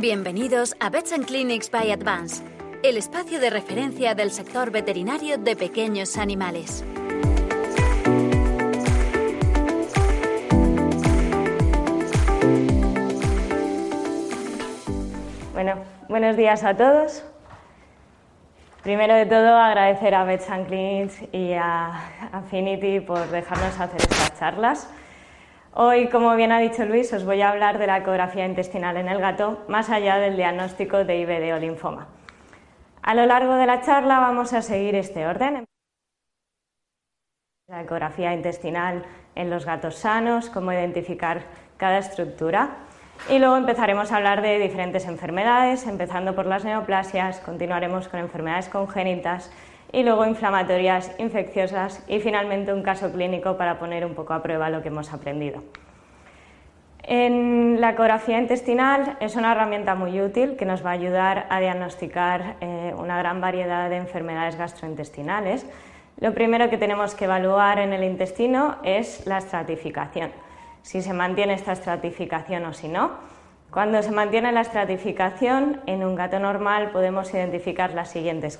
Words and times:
Bienvenidos 0.00 0.74
a 0.80 0.88
Vets 0.88 1.12
Clinics 1.26 1.70
by 1.70 1.90
Advance, 1.90 2.42
el 2.82 2.96
espacio 2.96 3.38
de 3.40 3.50
referencia 3.50 4.14
del 4.14 4.30
sector 4.30 4.70
veterinario 4.70 5.36
de 5.36 5.54
pequeños 5.54 6.16
animales. 6.16 6.82
Bueno, 15.52 15.74
buenos 16.08 16.38
días 16.38 16.64
a 16.64 16.74
todos. 16.74 17.22
Primero 18.82 19.14
de 19.14 19.26
todo, 19.26 19.58
agradecer 19.58 20.14
a 20.14 20.24
Vets 20.24 20.46
Clinics 20.68 21.18
y 21.32 21.52
a 21.52 22.30
Affinity 22.32 23.00
por 23.00 23.28
dejarnos 23.28 23.78
hacer 23.78 24.00
estas 24.00 24.38
charlas. 24.38 24.88
Hoy, 25.74 26.10
como 26.10 26.36
bien 26.36 26.52
ha 26.52 26.58
dicho 26.58 26.84
Luis, 26.84 27.10
os 27.14 27.24
voy 27.24 27.40
a 27.40 27.48
hablar 27.48 27.78
de 27.78 27.86
la 27.86 27.96
ecografía 27.96 28.44
intestinal 28.44 28.98
en 28.98 29.08
el 29.08 29.18
gato, 29.18 29.64
más 29.68 29.88
allá 29.88 30.18
del 30.18 30.36
diagnóstico 30.36 31.02
de 31.04 31.16
IBD 31.20 31.54
o 31.54 31.58
linfoma. 31.58 32.08
A 33.00 33.14
lo 33.14 33.24
largo 33.24 33.54
de 33.54 33.66
la 33.66 33.80
charla 33.80 34.20
vamos 34.20 34.52
a 34.52 34.60
seguir 34.60 34.94
este 34.96 35.26
orden. 35.26 35.64
La 37.68 37.80
ecografía 37.80 38.34
intestinal 38.34 39.06
en 39.34 39.48
los 39.48 39.64
gatos 39.64 39.96
sanos, 39.96 40.50
cómo 40.50 40.74
identificar 40.74 41.44
cada 41.78 41.96
estructura. 41.98 42.76
Y 43.30 43.38
luego 43.38 43.56
empezaremos 43.56 44.12
a 44.12 44.18
hablar 44.18 44.42
de 44.42 44.58
diferentes 44.58 45.06
enfermedades, 45.06 45.86
empezando 45.86 46.34
por 46.34 46.44
las 46.44 46.66
neoplasias, 46.66 47.40
continuaremos 47.40 48.08
con 48.08 48.20
enfermedades 48.20 48.68
congénitas 48.68 49.50
y 49.92 50.02
luego 50.02 50.26
inflamatorias, 50.26 51.12
infecciosas 51.18 52.02
y 52.08 52.18
finalmente 52.20 52.72
un 52.72 52.82
caso 52.82 53.12
clínico 53.12 53.56
para 53.56 53.78
poner 53.78 54.06
un 54.06 54.14
poco 54.14 54.32
a 54.32 54.42
prueba 54.42 54.70
lo 54.70 54.82
que 54.82 54.88
hemos 54.88 55.12
aprendido. 55.12 55.62
En 57.04 57.80
la 57.80 57.90
ecografía 57.90 58.38
intestinal 58.38 59.16
es 59.20 59.36
una 59.36 59.52
herramienta 59.52 59.94
muy 59.94 60.20
útil 60.20 60.56
que 60.56 60.64
nos 60.64 60.84
va 60.84 60.90
a 60.90 60.94
ayudar 60.94 61.46
a 61.50 61.60
diagnosticar 61.60 62.56
eh, 62.60 62.94
una 62.96 63.18
gran 63.18 63.40
variedad 63.40 63.90
de 63.90 63.96
enfermedades 63.96 64.56
gastrointestinales. 64.56 65.66
Lo 66.20 66.32
primero 66.32 66.70
que 66.70 66.78
tenemos 66.78 67.14
que 67.14 67.24
evaluar 67.24 67.80
en 67.80 67.92
el 67.92 68.04
intestino 68.04 68.76
es 68.84 69.26
la 69.26 69.38
estratificación, 69.38 70.30
si 70.82 71.02
se 71.02 71.12
mantiene 71.12 71.54
esta 71.54 71.72
estratificación 71.72 72.64
o 72.66 72.72
si 72.72 72.86
no. 72.86 73.10
Cuando 73.72 74.00
se 74.02 74.12
mantiene 74.12 74.52
la 74.52 74.60
estratificación, 74.60 75.80
en 75.86 76.04
un 76.04 76.14
gato 76.14 76.38
normal 76.38 76.90
podemos 76.90 77.34
identificar 77.34 77.94
las 77.94 78.10
siguientes 78.10 78.58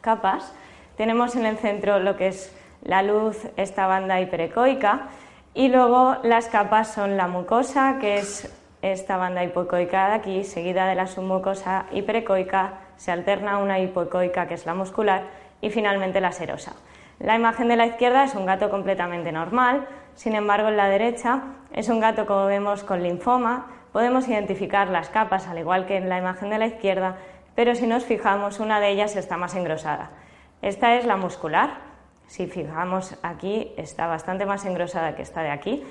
capas 0.00 0.54
tenemos 0.96 1.36
en 1.36 1.46
el 1.46 1.58
centro 1.58 1.98
lo 1.98 2.16
que 2.16 2.28
es 2.28 2.56
la 2.82 3.02
luz, 3.02 3.48
esta 3.56 3.86
banda 3.86 4.20
hiperecoica, 4.20 5.08
y 5.54 5.68
luego 5.68 6.16
las 6.22 6.48
capas 6.48 6.92
son 6.92 7.16
la 7.16 7.28
mucosa, 7.28 7.96
que 8.00 8.18
es 8.18 8.52
esta 8.82 9.16
banda 9.16 9.42
hipoecoica 9.42 10.08
de 10.08 10.14
aquí, 10.14 10.44
seguida 10.44 10.86
de 10.86 10.94
la 10.94 11.06
submucosa 11.06 11.86
hiperecoica, 11.92 12.74
se 12.96 13.10
alterna 13.10 13.58
una 13.58 13.80
hipoecoica 13.80 14.46
que 14.46 14.54
es 14.54 14.66
la 14.66 14.74
muscular 14.74 15.22
y 15.60 15.70
finalmente 15.70 16.20
la 16.20 16.32
serosa. 16.32 16.74
La 17.18 17.34
imagen 17.34 17.68
de 17.68 17.76
la 17.76 17.86
izquierda 17.86 18.24
es 18.24 18.34
un 18.34 18.46
gato 18.46 18.68
completamente 18.70 19.32
normal, 19.32 19.86
sin 20.14 20.34
embargo 20.34 20.68
en 20.68 20.76
la 20.76 20.88
derecha 20.88 21.42
es 21.72 21.88
un 21.88 22.00
gato 22.00 22.26
como 22.26 22.46
vemos 22.46 22.84
con 22.84 23.02
linfoma, 23.02 23.66
podemos 23.92 24.28
identificar 24.28 24.88
las 24.88 25.08
capas 25.08 25.48
al 25.48 25.58
igual 25.58 25.86
que 25.86 25.96
en 25.96 26.10
la 26.10 26.18
imagen 26.18 26.50
de 26.50 26.58
la 26.58 26.66
izquierda, 26.66 27.16
pero 27.54 27.74
si 27.74 27.86
nos 27.86 28.04
fijamos 28.04 28.60
una 28.60 28.80
de 28.80 28.90
ellas 28.90 29.16
está 29.16 29.38
más 29.38 29.54
engrosada. 29.54 30.10
Esta 30.66 30.96
es 30.96 31.06
la 31.06 31.16
muscular. 31.16 31.78
Si 32.26 32.48
fijamos 32.48 33.16
aquí, 33.22 33.72
está 33.76 34.08
bastante 34.08 34.46
más 34.46 34.64
engrosada 34.64 35.14
que 35.14 35.22
esta 35.22 35.42
de 35.42 35.50
aquí. 35.50 35.84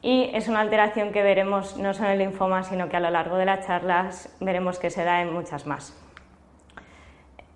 Y 0.00 0.30
es 0.32 0.48
una 0.48 0.60
alteración 0.60 1.12
que 1.12 1.22
veremos 1.22 1.76
no 1.76 1.92
solo 1.92 2.06
en 2.06 2.12
el 2.12 2.18
linfoma, 2.20 2.62
sino 2.62 2.88
que 2.88 2.96
a 2.96 3.00
lo 3.00 3.10
largo 3.10 3.36
de 3.36 3.44
las 3.44 3.66
charlas 3.66 4.34
veremos 4.40 4.78
que 4.78 4.88
se 4.88 5.04
da 5.04 5.20
en 5.20 5.30
muchas 5.30 5.66
más. 5.66 5.94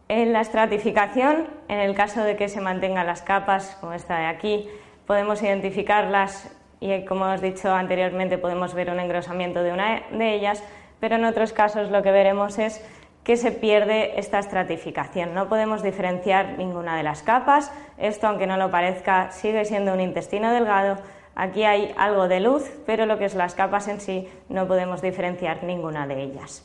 En 0.09 0.35
la 0.35 0.43
estratificación, 0.43 1.49
en 1.69 1.79
el 1.79 1.95
caso 1.95 2.23
de 2.23 2.37
que 2.37 2.51
se 2.51 2.61
mantengan 2.61 3.07
las 3.07 3.23
capas, 3.23 3.79
como 3.81 3.95
esta 3.95 4.19
de 4.19 4.27
aquí, 4.27 4.69
podemos 5.07 5.43
identificarlas 5.43 6.55
y, 6.81 7.03
como 7.07 7.33
os 7.33 7.43
he 7.43 7.47
dicho 7.47 7.73
anteriormente, 7.73 8.37
podemos 8.37 8.75
ver 8.75 8.91
un 8.91 9.01
engrosamiento 9.01 9.63
de 9.63 9.73
una 9.73 10.03
de 10.11 10.35
ellas, 10.35 10.63
pero 11.01 11.15
en 11.15 11.25
otros 11.25 11.55
casos 11.55 11.91
lo 11.91 12.03
que 12.03 12.11
veremos 12.11 12.59
es 12.59 12.87
que 13.25 13.37
se 13.37 13.53
pierde 13.53 14.19
esta 14.19 14.39
estratificación. 14.39 15.35
No 15.35 15.49
podemos 15.49 15.83
diferenciar 15.83 16.59
ninguna 16.59 16.97
de 16.97 17.03
las 17.03 17.23
capas. 17.23 17.73
Esto, 17.99 18.27
aunque 18.27 18.47
no 18.47 18.57
lo 18.57 18.71
parezca, 18.71 19.31
sigue 19.31 19.65
siendo 19.65 19.93
un 19.93 20.01
intestino 20.01 20.53
delgado. 20.53 20.97
Aquí 21.35 21.65
hay 21.65 21.95
algo 21.97 22.27
de 22.27 22.41
luz, 22.41 22.69
pero 22.87 23.07
lo 23.07 23.19
que 23.19 23.27
es 23.27 23.35
las 23.35 23.55
capas 23.55 23.87
en 23.89 24.01
sí 24.01 24.29
no 24.49 24.67
podemos 24.67 25.03
diferenciar 25.03 25.63
ninguna 25.63 26.07
de 26.07 26.23
ellas. 26.23 26.65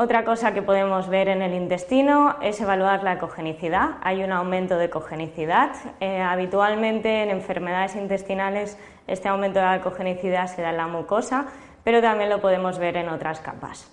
Otra 0.00 0.24
cosa 0.24 0.54
que 0.54 0.62
podemos 0.62 1.08
ver 1.08 1.28
en 1.28 1.42
el 1.42 1.54
intestino 1.54 2.36
es 2.40 2.60
evaluar 2.60 3.02
la 3.02 3.14
ecogenicidad. 3.14 3.96
Hay 4.00 4.22
un 4.22 4.30
aumento 4.30 4.78
de 4.78 4.84
ecogenicidad. 4.84 5.72
Eh, 5.98 6.20
habitualmente 6.20 7.24
en 7.24 7.30
enfermedades 7.30 7.96
intestinales 7.96 8.78
este 9.08 9.28
aumento 9.28 9.58
de 9.58 9.64
la 9.64 9.76
ecogenicidad 9.76 10.46
se 10.46 10.62
da 10.62 10.70
en 10.70 10.76
la 10.76 10.86
mucosa, 10.86 11.46
pero 11.82 12.00
también 12.00 12.30
lo 12.30 12.40
podemos 12.40 12.78
ver 12.78 12.96
en 12.96 13.08
otras 13.08 13.40
capas. 13.40 13.90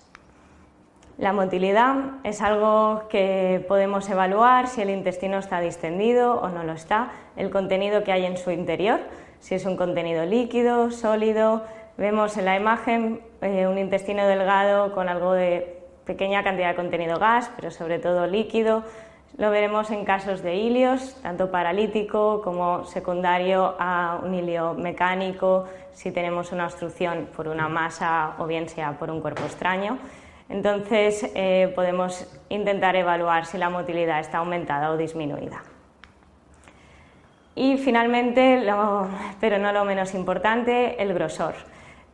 La 1.18 1.32
motilidad 1.32 1.96
es 2.24 2.42
algo 2.42 3.04
que 3.08 3.64
podemos 3.68 4.06
evaluar 4.10 4.66
si 4.66 4.82
el 4.82 4.90
intestino 4.90 5.38
está 5.38 5.60
distendido 5.60 6.38
o 6.42 6.50
no 6.50 6.62
lo 6.62 6.72
está, 6.74 7.10
el 7.36 7.48
contenido 7.48 8.04
que 8.04 8.12
hay 8.12 8.26
en 8.26 8.36
su 8.36 8.50
interior, 8.50 9.00
si 9.40 9.54
es 9.54 9.64
un 9.64 9.78
contenido 9.78 10.26
líquido, 10.26 10.90
sólido. 10.90 11.64
Vemos 11.96 12.36
en 12.36 12.44
la 12.44 12.56
imagen 12.56 13.22
eh, 13.40 13.66
un 13.66 13.78
intestino 13.78 14.26
delgado 14.26 14.92
con 14.92 15.08
algo 15.08 15.32
de 15.32 15.78
pequeña 16.04 16.44
cantidad 16.44 16.68
de 16.68 16.76
contenido 16.76 17.18
gas, 17.18 17.50
pero 17.56 17.70
sobre 17.70 17.98
todo 17.98 18.26
líquido. 18.26 18.82
Lo 19.38 19.50
veremos 19.50 19.90
en 19.90 20.04
casos 20.04 20.42
de 20.42 20.56
ilios, 20.56 21.18
tanto 21.22 21.50
paralítico 21.50 22.42
como 22.42 22.84
secundario 22.84 23.74
a 23.78 24.20
un 24.22 24.34
hilio 24.34 24.74
mecánico, 24.74 25.64
si 25.94 26.10
tenemos 26.10 26.52
una 26.52 26.66
obstrucción 26.66 27.26
por 27.34 27.48
una 27.48 27.70
masa 27.70 28.34
o 28.38 28.46
bien 28.46 28.68
sea 28.68 28.98
por 28.98 29.10
un 29.10 29.22
cuerpo 29.22 29.44
extraño. 29.44 29.98
Entonces 30.48 31.30
eh, 31.34 31.72
podemos 31.74 32.26
intentar 32.48 32.96
evaluar 32.96 33.46
si 33.46 33.58
la 33.58 33.68
motilidad 33.68 34.20
está 34.20 34.38
aumentada 34.38 34.90
o 34.90 34.96
disminuida. 34.96 35.62
Y 37.54 37.78
finalmente, 37.78 38.62
pero 39.40 39.58
no 39.58 39.72
lo 39.72 39.84
menos 39.84 40.14
importante, 40.14 41.02
el 41.02 41.14
grosor. 41.14 41.54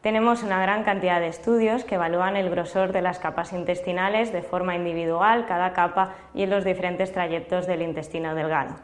Tenemos 0.00 0.42
una 0.42 0.60
gran 0.60 0.84
cantidad 0.84 1.20
de 1.20 1.28
estudios 1.28 1.84
que 1.84 1.96
evalúan 1.96 2.36
el 2.36 2.48
grosor 2.48 2.92
de 2.92 3.02
las 3.02 3.18
capas 3.18 3.52
intestinales 3.52 4.32
de 4.32 4.42
forma 4.42 4.74
individual, 4.74 5.46
cada 5.46 5.72
capa 5.72 6.14
y 6.34 6.44
en 6.44 6.50
los 6.50 6.64
diferentes 6.64 7.12
trayectos 7.12 7.66
del 7.66 7.82
intestino 7.82 8.34
delgado. 8.34 8.74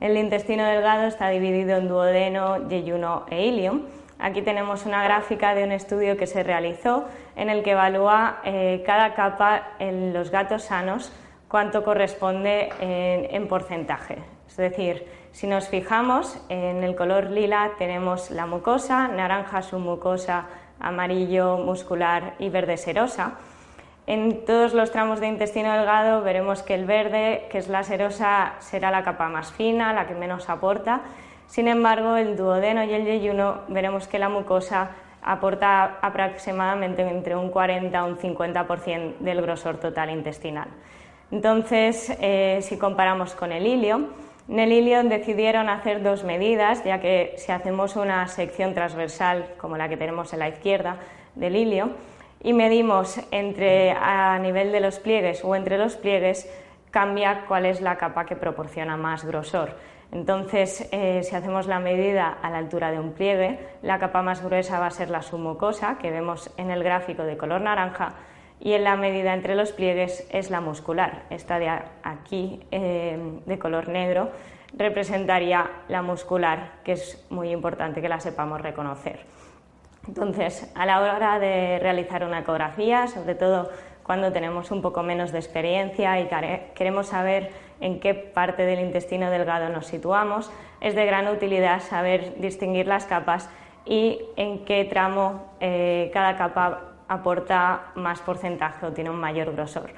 El 0.00 0.16
intestino 0.16 0.64
delgado 0.64 1.06
está 1.06 1.28
dividido 1.28 1.76
en 1.76 1.88
duodeno, 1.88 2.68
yeyuno 2.68 3.26
e 3.30 3.46
ilium 3.46 3.82
Aquí 4.20 4.42
tenemos 4.42 4.84
una 4.84 5.02
gráfica 5.02 5.54
de 5.54 5.64
un 5.64 5.72
estudio 5.72 6.18
que 6.18 6.26
se 6.26 6.42
realizó 6.42 7.06
en 7.36 7.48
el 7.48 7.62
que 7.62 7.70
evalúa 7.70 8.40
eh, 8.44 8.82
cada 8.84 9.14
capa 9.14 9.68
en 9.78 10.12
los 10.12 10.30
gatos 10.30 10.64
sanos 10.64 11.10
cuánto 11.48 11.82
corresponde 11.82 12.68
en, 12.80 13.48
porcentaje. 13.48 14.18
Es 14.46 14.56
decir, 14.56 15.06
si 15.32 15.46
nos 15.46 15.68
fijamos 15.68 16.38
en 16.48 16.84
el 16.84 16.94
color 16.94 17.30
lila 17.30 17.72
tenemos 17.78 18.30
la 18.30 18.46
mucosa, 18.46 19.08
naranja 19.08 19.62
submucosa, 19.62 20.46
amarillo 20.78 21.56
muscular 21.56 22.34
y 22.38 22.50
verde 22.50 22.76
serosa. 22.76 23.38
En 24.06 24.44
todos 24.44 24.74
los 24.74 24.92
tramos 24.92 25.20
de 25.20 25.28
intestino 25.28 25.72
delgado 25.72 26.22
veremos 26.22 26.62
que 26.62 26.74
el 26.74 26.84
verde, 26.84 27.48
que 27.50 27.58
es 27.58 27.68
la 27.68 27.82
serosa, 27.84 28.54
será 28.58 28.90
la 28.90 29.02
capa 29.02 29.28
más 29.28 29.50
fina, 29.50 29.92
la 29.92 30.06
que 30.06 30.14
menos 30.14 30.48
aporta, 30.48 31.00
sin 31.50 31.66
embargo, 31.66 32.16
el 32.16 32.36
duodeno 32.36 32.84
y 32.84 32.92
el 32.92 33.04
yeyuno 33.04 33.62
veremos 33.68 34.06
que 34.06 34.20
la 34.20 34.28
mucosa 34.28 34.90
aporta 35.20 35.98
aproximadamente 36.00 37.02
entre 37.02 37.34
un 37.34 37.50
40 37.50 37.98
a 37.98 38.04
un 38.04 38.16
50% 38.16 39.18
del 39.18 39.42
grosor 39.42 39.78
total 39.78 40.10
intestinal. 40.10 40.68
Entonces, 41.32 42.16
eh, 42.20 42.60
si 42.62 42.78
comparamos 42.78 43.34
con 43.34 43.52
el 43.52 43.66
hilio, 43.66 44.08
En 44.48 44.58
el 44.58 44.72
ilio 44.72 45.04
decidieron 45.04 45.68
hacer 45.68 46.02
dos 46.02 46.24
medidas, 46.24 46.82
ya 46.82 46.98
que 47.00 47.34
si 47.36 47.52
hacemos 47.52 47.94
una 47.94 48.26
sección 48.26 48.74
transversal 48.74 49.54
como 49.58 49.76
la 49.76 49.88
que 49.88 49.96
tenemos 49.96 50.32
en 50.32 50.40
la 50.40 50.48
izquierda 50.48 50.96
del 51.36 51.54
ilio 51.54 51.90
y 52.42 52.52
medimos 52.52 53.20
entre 53.30 53.92
a 53.92 54.36
nivel 54.40 54.72
de 54.72 54.80
los 54.80 54.98
pliegues 54.98 55.44
o 55.44 55.54
entre 55.54 55.78
los 55.78 55.94
pliegues, 55.94 56.50
cambia 56.90 57.44
cuál 57.46 57.64
es 57.64 57.80
la 57.80 57.96
capa 57.96 58.26
que 58.26 58.34
proporciona 58.34 58.96
más 58.96 59.24
grosor. 59.24 59.76
Entonces, 60.12 60.88
eh, 60.90 61.22
si 61.22 61.36
hacemos 61.36 61.66
la 61.66 61.78
medida 61.78 62.36
a 62.42 62.50
la 62.50 62.58
altura 62.58 62.90
de 62.90 62.98
un 62.98 63.12
pliegue, 63.12 63.58
la 63.82 63.98
capa 63.98 64.22
más 64.22 64.42
gruesa 64.42 64.80
va 64.80 64.86
a 64.86 64.90
ser 64.90 65.08
la 65.08 65.22
submucosa, 65.22 65.98
que 65.98 66.10
vemos 66.10 66.50
en 66.56 66.70
el 66.70 66.82
gráfico 66.82 67.22
de 67.22 67.36
color 67.36 67.60
naranja, 67.60 68.14
y 68.58 68.72
en 68.72 68.84
la 68.84 68.96
medida 68.96 69.32
entre 69.34 69.54
los 69.54 69.72
pliegues 69.72 70.26
es 70.30 70.50
la 70.50 70.60
muscular. 70.60 71.22
Esta 71.30 71.58
de 71.58 71.70
aquí, 72.02 72.60
eh, 72.70 73.40
de 73.46 73.58
color 73.58 73.88
negro, 73.88 74.30
representaría 74.76 75.70
la 75.88 76.02
muscular, 76.02 76.72
que 76.84 76.92
es 76.92 77.24
muy 77.30 77.50
importante 77.50 78.02
que 78.02 78.08
la 78.08 78.20
sepamos 78.20 78.60
reconocer. 78.60 79.20
Entonces, 80.08 80.70
a 80.74 80.86
la 80.86 81.00
hora 81.00 81.38
de 81.38 81.78
realizar 81.78 82.24
una 82.24 82.40
ecografía, 82.40 83.06
sobre 83.06 83.34
todo 83.34 83.70
cuando 84.02 84.32
tenemos 84.32 84.70
un 84.70 84.82
poco 84.82 85.02
menos 85.02 85.30
de 85.30 85.38
experiencia 85.38 86.18
y 86.20 86.28
queremos 86.74 87.06
saber 87.06 87.50
en 87.80 88.00
qué 88.00 88.14
parte 88.14 88.64
del 88.64 88.80
intestino 88.80 89.30
delgado 89.30 89.68
nos 89.68 89.86
situamos, 89.86 90.50
es 90.80 90.94
de 90.94 91.06
gran 91.06 91.28
utilidad 91.28 91.80
saber 91.80 92.34
distinguir 92.38 92.86
las 92.86 93.06
capas 93.06 93.48
y 93.84 94.20
en 94.36 94.64
qué 94.64 94.84
tramo 94.84 95.52
eh, 95.60 96.10
cada 96.12 96.36
capa 96.36 96.92
aporta 97.08 97.92
más 97.96 98.20
porcentaje 98.20 98.86
o 98.86 98.92
tiene 98.92 99.10
un 99.10 99.16
mayor 99.16 99.52
grosor. 99.52 99.90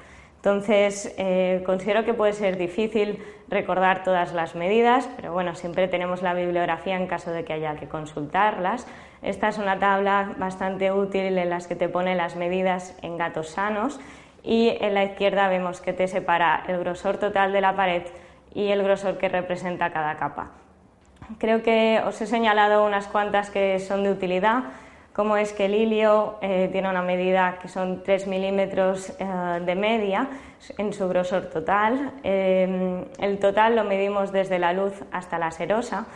Entonces, 0.43 1.15
eh, 1.17 1.63
considero 1.65 2.03
que 2.03 2.13
puede 2.13 2.33
ser 2.33 2.57
difícil 2.57 3.23
recordar 3.47 4.03
todas 4.03 4.33
las 4.33 4.55
medidas, 4.55 5.07
pero 5.15 5.31
bueno, 5.31 5.55
siempre 5.55 5.87
tenemos 5.87 6.21
la 6.21 6.33
bibliografía 6.33 6.97
en 6.97 7.07
caso 7.07 7.31
de 7.31 7.45
que 7.45 7.53
haya 7.53 7.75
que 7.75 7.87
consultarlas. 7.87 8.85
Esta 9.21 9.47
es 9.47 9.57
una 9.57 9.79
tabla 9.79 10.33
bastante 10.37 10.91
útil 10.91 11.37
en 11.37 11.49
la 11.49 11.59
que 11.59 11.75
te 11.75 11.87
pone 11.87 12.15
las 12.15 12.35
medidas 12.35 12.97
en 13.01 13.17
gatos 13.17 13.51
sanos 13.51 14.01
y 14.43 14.77
en 14.81 14.93
la 14.93 15.05
izquierda 15.05 15.47
vemos 15.47 15.81
que 15.81 15.93
te 15.93 16.07
separa 16.07 16.63
el 16.67 16.77
grosor 16.79 17.17
total 17.17 17.53
de 17.53 17.61
la 17.61 17.75
pared 17.75 18.03
y 18.53 18.69
el 18.69 18.83
grosor 18.83 19.17
que 19.17 19.29
representa 19.29 19.91
cada 19.91 20.17
capa. 20.17 20.51
Creo 21.39 21.63
que 21.63 22.01
os 22.05 22.21
he 22.21 22.27
señalado 22.27 22.85
unas 22.85 23.07
cuantas 23.07 23.49
que 23.49 23.79
son 23.79 24.03
de 24.03 24.11
utilidad 24.11 24.63
como 25.13 25.37
es 25.37 25.53
que 25.53 25.65
el 25.65 25.75
hilio 25.75 26.37
eh, 26.41 26.69
tiene 26.71 26.89
una 26.89 27.03
medida 27.03 27.59
que 27.61 27.67
son 27.67 28.01
3 28.03 28.27
milímetros 28.27 29.11
eh, 29.19 29.61
de 29.63 29.75
media 29.75 30.27
en 30.77 30.91
su 30.91 31.07
grosor 31.07 31.51
total. 31.51 32.13
Eh, 32.23 33.05
el 33.19 33.37
total 33.37 33.75
lo 33.75 33.83
medimos 33.83 34.31
desde 34.31 34.57
la 34.57 34.73
luz 34.73 35.03
hasta 35.11 35.37
la 35.37 35.51
serosa. 35.51 36.07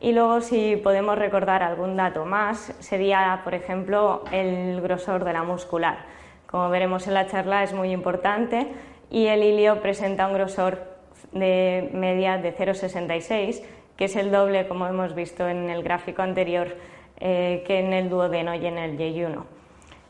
Y 0.00 0.12
luego, 0.12 0.40
si 0.40 0.76
podemos 0.76 1.18
recordar 1.18 1.64
algún 1.64 1.96
dato 1.96 2.24
más, 2.24 2.72
sería, 2.78 3.40
por 3.42 3.54
ejemplo, 3.54 4.22
el 4.30 4.80
grosor 4.80 5.24
de 5.24 5.32
la 5.32 5.42
muscular. 5.42 5.98
Como 6.54 6.70
veremos 6.70 7.08
en 7.08 7.14
la 7.14 7.26
charla, 7.26 7.64
es 7.64 7.72
muy 7.72 7.90
importante 7.90 8.68
y 9.10 9.26
el 9.26 9.42
hilio 9.42 9.80
presenta 9.80 10.28
un 10.28 10.34
grosor 10.34 10.84
de 11.32 11.90
media 11.92 12.38
de 12.38 12.56
0,66, 12.56 13.60
que 13.96 14.04
es 14.04 14.14
el 14.14 14.30
doble, 14.30 14.68
como 14.68 14.86
hemos 14.86 15.16
visto 15.16 15.48
en 15.48 15.68
el 15.68 15.82
gráfico 15.82 16.22
anterior, 16.22 16.76
eh, 17.18 17.64
que 17.66 17.80
en 17.80 17.92
el 17.92 18.08
duodeno 18.08 18.54
y 18.54 18.66
en 18.66 18.78
el 18.78 18.96
yeyuno. 18.96 19.46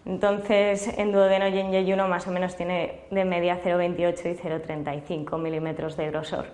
Entonces, 0.05 0.99
en 0.99 1.13
duodeno 1.13 1.49
y 1.49 1.59
en 1.59 1.73
yeyuno 1.73 2.09
más 2.09 2.27
o 2.27 2.31
menos 2.31 2.55
tiene 2.57 3.05
de 3.11 3.25
media 3.25 3.63
0,28 3.65 4.33
y 4.33 4.37
0,35 4.37 5.39
milímetros 5.39 5.97
de 5.97 6.11
grosor. 6.11 6.49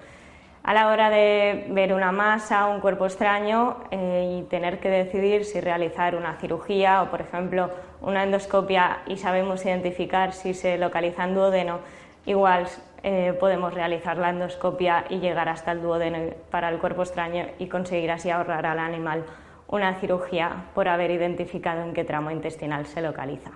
A 0.62 0.72
la 0.72 0.86
hora 0.86 1.10
de 1.10 1.66
ver 1.70 1.94
una 1.94 2.12
masa, 2.12 2.68
un 2.68 2.80
cuerpo 2.80 3.06
extraño 3.06 3.78
eh, 3.90 4.38
y 4.38 4.42
tener 4.44 4.78
que 4.78 4.88
decidir 4.88 5.44
si 5.44 5.60
realizar 5.60 6.14
una 6.14 6.36
cirugía 6.36 7.02
o, 7.02 7.10
por 7.10 7.22
ejemplo, 7.22 7.70
una 8.00 8.22
endoscopia 8.22 8.98
y 9.06 9.16
sabemos 9.16 9.64
identificar 9.64 10.32
si 10.32 10.54
se 10.54 10.78
localiza 10.78 11.24
en 11.24 11.34
duodeno, 11.34 11.80
igual 12.26 12.66
eh, 13.02 13.34
podemos 13.38 13.72
realizar 13.72 14.16
la 14.18 14.30
endoscopia 14.30 15.04
y 15.08 15.18
llegar 15.18 15.48
hasta 15.48 15.72
el 15.72 15.82
duodeno 15.82 16.34
para 16.50 16.68
el 16.68 16.78
cuerpo 16.78 17.02
extraño 17.02 17.46
y 17.58 17.66
conseguir 17.66 18.10
así 18.10 18.30
ahorrar 18.30 18.66
al 18.66 18.78
animal 18.78 19.24
una 19.68 19.94
cirugía 19.94 20.64
por 20.74 20.88
haber 20.88 21.10
identificado 21.10 21.82
en 21.82 21.94
qué 21.94 22.04
tramo 22.04 22.30
intestinal 22.30 22.86
se 22.86 23.00
localiza. 23.00 23.52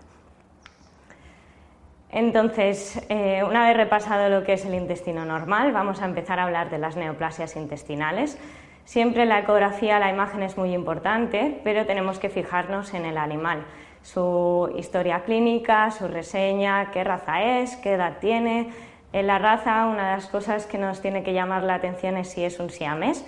Entonces, 2.11 3.05
eh, 3.09 3.43
una 3.43 3.67
vez 3.67 3.77
repasado 3.77 4.29
lo 4.29 4.45
que 4.45 4.53
es 4.53 4.65
el 4.65 4.75
intestino 4.75 5.25
normal, 5.25 5.73
vamos 5.73 6.01
a 6.01 6.05
empezar 6.05 6.39
a 6.39 6.45
hablar 6.45 6.71
de 6.71 6.79
las 6.79 6.97
neoplasias 6.97 7.57
intestinales. 7.57 8.39
Siempre 8.85 9.27
la 9.27 9.41
ecografía, 9.41 9.99
la 9.99 10.11
imagen 10.11 10.45
es 10.45 10.57
muy 10.57 10.73
importante, 10.73 11.61
pero 11.65 11.87
tenemos 11.87 12.21
que 12.21 12.29
fijarnos 12.29 12.95
en 12.95 13.05
el 13.05 13.19
animal, 13.19 13.65
su 14.05 14.73
historia 14.77 15.25
clínica, 15.25 15.91
su 15.91 16.07
reseña, 16.07 16.93
qué 16.93 17.03
raza 17.03 17.43
es, 17.43 17.75
qué 17.79 17.95
edad 17.95 18.19
tiene. 18.21 18.71
En 19.13 19.27
la 19.27 19.41
raza, 19.41 19.87
una 19.87 20.11
de 20.11 20.17
las 20.19 20.27
cosas 20.29 20.67
que 20.67 20.79
nos 20.79 21.01
tiene 21.01 21.25
que 21.25 21.33
llamar 21.33 21.65
la 21.65 21.75
atención 21.75 22.17
es 22.17 22.29
si 22.29 22.45
es 22.45 22.61
un 22.61 22.71
siamés 22.71 23.25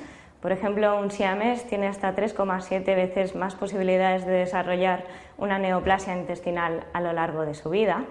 por 0.46 0.52
ejemplo, 0.52 0.96
un 1.00 1.10
siamés 1.10 1.66
tiene 1.66 1.88
hasta 1.88 2.14
3,7 2.14 2.84
veces 2.84 3.34
más 3.34 3.56
posibilidades 3.56 4.24
de 4.26 4.32
desarrollar 4.32 5.04
una 5.38 5.58
neoplasia 5.58 6.16
intestinal 6.16 6.84
a 6.92 7.00
lo 7.00 7.12
largo 7.12 7.44
de 7.44 7.54
su 7.54 7.68
vida. 7.68 8.04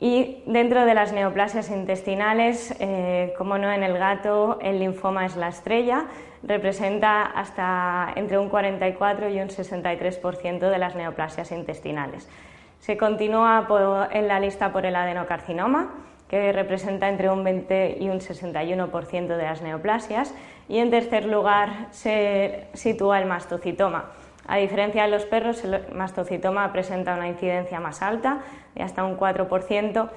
Y 0.00 0.42
dentro 0.46 0.84
de 0.84 0.94
las 0.94 1.12
neoplasias 1.12 1.70
intestinales, 1.70 2.74
eh, 2.80 3.32
como 3.38 3.58
no 3.58 3.70
en 3.70 3.84
el 3.84 3.96
gato, 3.96 4.58
el 4.60 4.80
linfoma 4.80 5.24
es 5.24 5.36
la 5.36 5.46
estrella, 5.46 6.06
representa 6.46 7.22
hasta 7.22 8.12
entre 8.16 8.38
un 8.38 8.48
44 8.48 9.28
y 9.30 9.40
un 9.40 9.48
63% 9.48 10.70
de 10.70 10.78
las 10.78 10.94
neoplasias 10.94 11.50
intestinales. 11.52 12.28
Se 12.80 12.96
continúa 12.96 13.66
en 14.12 14.28
la 14.28 14.40
lista 14.40 14.72
por 14.72 14.84
el 14.84 14.94
adenocarcinoma, 14.94 15.94
que 16.28 16.52
representa 16.52 17.08
entre 17.08 17.30
un 17.30 17.44
20 17.44 17.98
y 18.00 18.08
un 18.08 18.20
61% 18.20 19.36
de 19.36 19.42
las 19.42 19.62
neoplasias, 19.62 20.34
y 20.68 20.78
en 20.78 20.90
tercer 20.90 21.26
lugar 21.26 21.88
se 21.90 22.66
sitúa 22.74 23.18
el 23.18 23.26
mastocitoma. 23.26 24.06
A 24.46 24.56
diferencia 24.56 25.04
de 25.04 25.08
los 25.08 25.24
perros, 25.24 25.64
el 25.64 25.86
mastocitoma 25.94 26.70
presenta 26.72 27.14
una 27.14 27.28
incidencia 27.28 27.80
más 27.80 28.02
alta, 28.02 28.40
de 28.74 28.82
hasta 28.82 29.04
un 29.04 29.16
4%, 29.16 30.10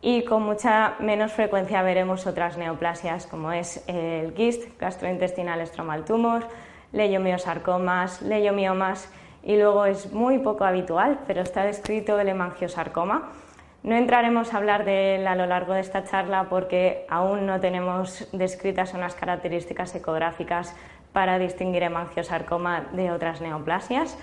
y 0.00 0.24
con 0.24 0.42
mucha 0.42 0.94
menos 1.00 1.32
frecuencia 1.32 1.82
veremos 1.82 2.26
otras 2.26 2.56
neoplasias 2.56 3.26
como 3.26 3.52
es 3.52 3.82
el 3.88 4.34
GIST, 4.34 4.78
gastrointestinal 4.78 5.66
stromal 5.66 6.04
tumor, 6.04 6.46
leiomiosarcomas, 6.92 8.22
leiomiomas 8.22 9.12
y 9.42 9.56
luego 9.56 9.86
es 9.86 10.12
muy 10.12 10.38
poco 10.38 10.64
habitual, 10.64 11.20
pero 11.26 11.42
está 11.42 11.64
descrito 11.64 12.18
el 12.20 12.28
hemangiosarcoma, 12.28 13.30
no 13.82 13.94
entraremos 13.94 14.52
a 14.52 14.56
hablar 14.56 14.84
de 14.84 15.16
él 15.16 15.26
a 15.26 15.36
lo 15.36 15.46
largo 15.46 15.72
de 15.72 15.80
esta 15.80 16.04
charla 16.04 16.48
porque 16.50 17.06
aún 17.08 17.46
no 17.46 17.60
tenemos 17.60 18.28
descritas 18.32 18.92
unas 18.92 19.14
características 19.14 19.94
ecográficas 19.94 20.74
para 21.12 21.38
distinguir 21.38 21.84
hemangiosarcoma 21.84 22.86
de 22.92 23.12
otras 23.12 23.40
neoplasias 23.40 24.18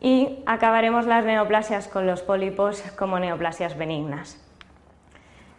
y 0.00 0.42
acabaremos 0.46 1.06
las 1.06 1.24
neoplasias 1.24 1.88
con 1.88 2.06
los 2.06 2.22
pólipos 2.22 2.82
como 2.96 3.18
neoplasias 3.18 3.76
benignas. 3.76 4.45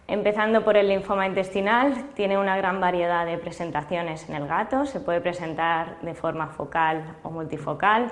Empezando 0.08 0.64
por 0.64 0.78
el 0.78 0.88
linfoma 0.88 1.28
intestinal, 1.28 2.06
tiene 2.14 2.38
una 2.38 2.56
gran 2.56 2.80
variedad 2.80 3.26
de 3.26 3.38
presentaciones 3.38 4.30
en 4.30 4.36
el 4.36 4.48
gato, 4.48 4.86
se 4.86 5.02
puede 5.02 5.20
presentar 5.20 6.00
de 6.02 6.14
forma 6.14 6.48
focal 6.48 7.16
o 7.24 7.30
multifocal, 7.30 8.10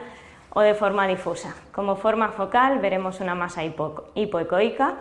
o 0.56 0.62
de 0.62 0.74
forma 0.74 1.06
difusa. 1.06 1.54
Como 1.74 1.98
forma 1.98 2.30
focal 2.30 2.80
veremos 2.80 3.20
una 3.20 3.36
masa 3.36 3.62
hipoecoica, 3.64 4.96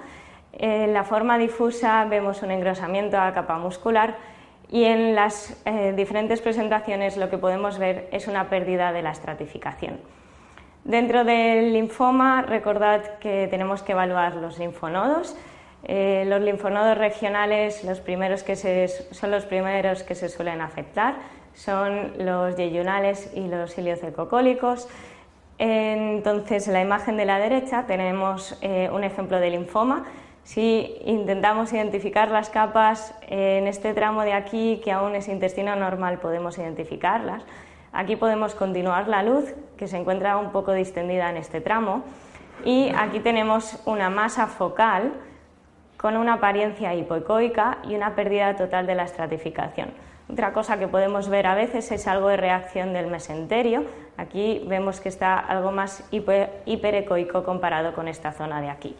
en 0.53 0.93
la 0.93 1.05
forma 1.05 1.39
difusa 1.39 2.05
vemos 2.05 2.43
un 2.43 2.51
engrosamiento 2.51 3.19
a 3.19 3.27
la 3.27 3.35
capa 3.35 3.57
muscular 3.59 4.17
y 4.71 4.85
en 4.85 5.15
las 5.15 5.61
eh, 5.65 5.95
diferentes 5.97 6.41
presentaciones 6.41 7.17
lo 7.17 7.31
que 7.31 7.39
podemos 7.39 7.79
ver 7.79 8.09
es 8.13 8.27
una 8.27 8.49
pérdida 8.49 8.93
de 8.93 9.03
la 9.03 9.13
estratificación. 9.13 10.01
Dentro 10.83 11.25
del 11.25 11.73
linfoma, 11.73 12.43
recordad 12.43 13.19
que 13.19 13.47
tenemos 13.49 13.83
que 13.83 13.93
evaluar 13.93 14.35
los 14.35 14.59
linfonodos. 14.59 15.37
Eh, 15.87 16.25
los 16.27 16.41
linfonodos 16.41 16.97
regionales, 16.97 17.85
los 17.85 18.01
primeros 18.01 18.43
que 18.43 18.57
son 18.89 19.31
los 19.31 19.45
primeros 19.45 20.03
que 20.03 20.15
se 20.15 20.29
suelen 20.29 20.61
afectar, 20.61 21.17
son 21.55 22.13
los 22.25 22.57
yeyunales 22.57 23.31
y 23.35 23.47
los 23.49 23.77
iliocecocólicos. 23.77 24.89
Entonces, 25.59 26.67
en 26.67 26.75
la 26.75 26.81
imagen 26.81 27.17
de 27.17 27.27
la 27.27 27.39
derecha 27.39 27.85
tenemos 27.87 28.59
eh, 28.63 28.91
un 28.93 29.05
ejemplo 29.05 29.39
de 29.39 29.51
linfoma. 29.51 30.05
Si 30.43 30.97
intentamos 31.05 31.73
identificar 31.73 32.31
las 32.31 32.51
capas 32.51 33.15
en 33.29 33.67
este 33.67 33.95
tramo 33.95 34.23
de 34.23 34.33
aquí, 34.33 34.81
que 34.83 34.91
aún 34.91 35.15
es 35.15 35.29
intestino 35.29 35.77
normal, 35.77 36.19
podemos 36.19 36.59
identificarlas. 36.59 37.45
Aquí 37.93 38.17
podemos 38.17 38.55
continuar 38.55 39.07
la 39.07 39.23
luz, 39.23 39.55
que 39.77 39.87
se 39.87 39.97
encuentra 39.97 40.37
un 40.37 40.51
poco 40.51 40.73
distendida 40.73 41.31
en 41.31 41.37
este 41.37 41.61
tramo. 41.61 42.03
Y 42.65 42.91
aquí 42.97 43.21
tenemos 43.21 43.81
una 43.87 44.11
masa 44.11 44.49
focal 44.49 45.13
con 46.05 46.19
una 46.19 46.35
apariencia 46.35 46.93
hipoecoica 46.93 47.79
y 47.85 47.95
una 47.95 48.15
pérdida 48.15 48.55
total 48.57 48.87
de 48.87 48.95
la 48.95 49.05
estratificación. 49.05 49.89
Otra 50.31 50.53
cosa 50.53 50.79
que 50.79 50.87
podemos 50.87 51.31
ver 51.31 51.47
a 51.47 51.55
veces 51.55 51.91
es 51.93 52.07
algo 52.07 52.29
de 52.29 52.37
reacción 52.37 52.93
del 52.93 53.07
mesenterio. 53.07 53.85
Aquí 54.19 54.63
vemos 54.69 55.01
que 55.01 55.09
está 55.09 55.39
algo 55.39 55.73
más 55.73 56.07
hiperecoico 56.13 57.43
comparado 57.43 57.95
con 57.95 58.07
esta 58.07 58.33
zona 58.33 58.61
de 58.61 58.69
aquí. 58.69 58.95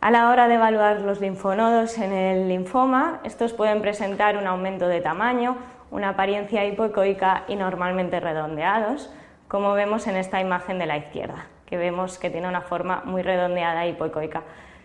A 0.00 0.10
la 0.10 0.30
hora 0.30 0.48
de 0.48 0.54
evaluar 0.54 1.02
los 1.02 1.20
linfonodos 1.20 1.98
en 1.98 2.14
el 2.14 2.48
linfoma, 2.48 3.20
estos 3.22 3.52
pueden 3.52 3.82
presentar 3.82 4.38
un 4.38 4.46
aumento 4.46 4.88
de 4.88 5.02
tamaño, 5.02 5.58
una 5.90 6.08
apariencia 6.08 6.64
hipoecoica 6.64 7.44
y 7.48 7.56
normalmente 7.56 8.18
redondeados, 8.18 9.12
como 9.46 9.74
vemos 9.74 10.06
en 10.06 10.16
esta 10.16 10.40
imagen 10.40 10.78
de 10.78 10.86
la 10.86 10.96
izquierda, 10.96 11.48
que 11.66 11.76
vemos 11.76 12.18
que 12.18 12.30
tiene 12.30 12.48
una 12.48 12.62
forma 12.62 13.02
muy 13.04 13.20
redondeada 13.20 13.84
e 13.84 13.90
hipoecoica. 13.90 14.42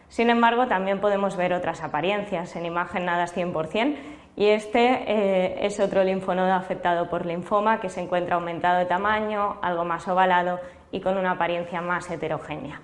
Sin 0.09 0.29
embargo, 0.29 0.67
también 0.67 0.99
podemos 0.99 1.35
ver 1.35 1.53
otras 1.53 1.83
apariencias, 1.83 2.55
en 2.55 2.65
imagen 2.65 3.05
nada 3.05 3.25
es 3.25 3.35
100%, 3.35 3.97
y 4.35 4.47
este 4.47 5.03
eh, 5.07 5.65
es 5.65 5.79
otro 5.79 6.03
linfonodo 6.03 6.53
afectado 6.53 7.09
por 7.09 7.25
linfoma 7.25 7.79
que 7.79 7.89
se 7.89 8.01
encuentra 8.01 8.35
aumentado 8.35 8.77
de 8.77 8.85
tamaño, 8.85 9.57
algo 9.61 9.83
más 9.83 10.07
ovalado 10.07 10.59
y 10.91 11.01
con 11.01 11.17
una 11.17 11.31
apariencia 11.31 11.81
más 11.81 12.09
heterogénea. 12.09 12.79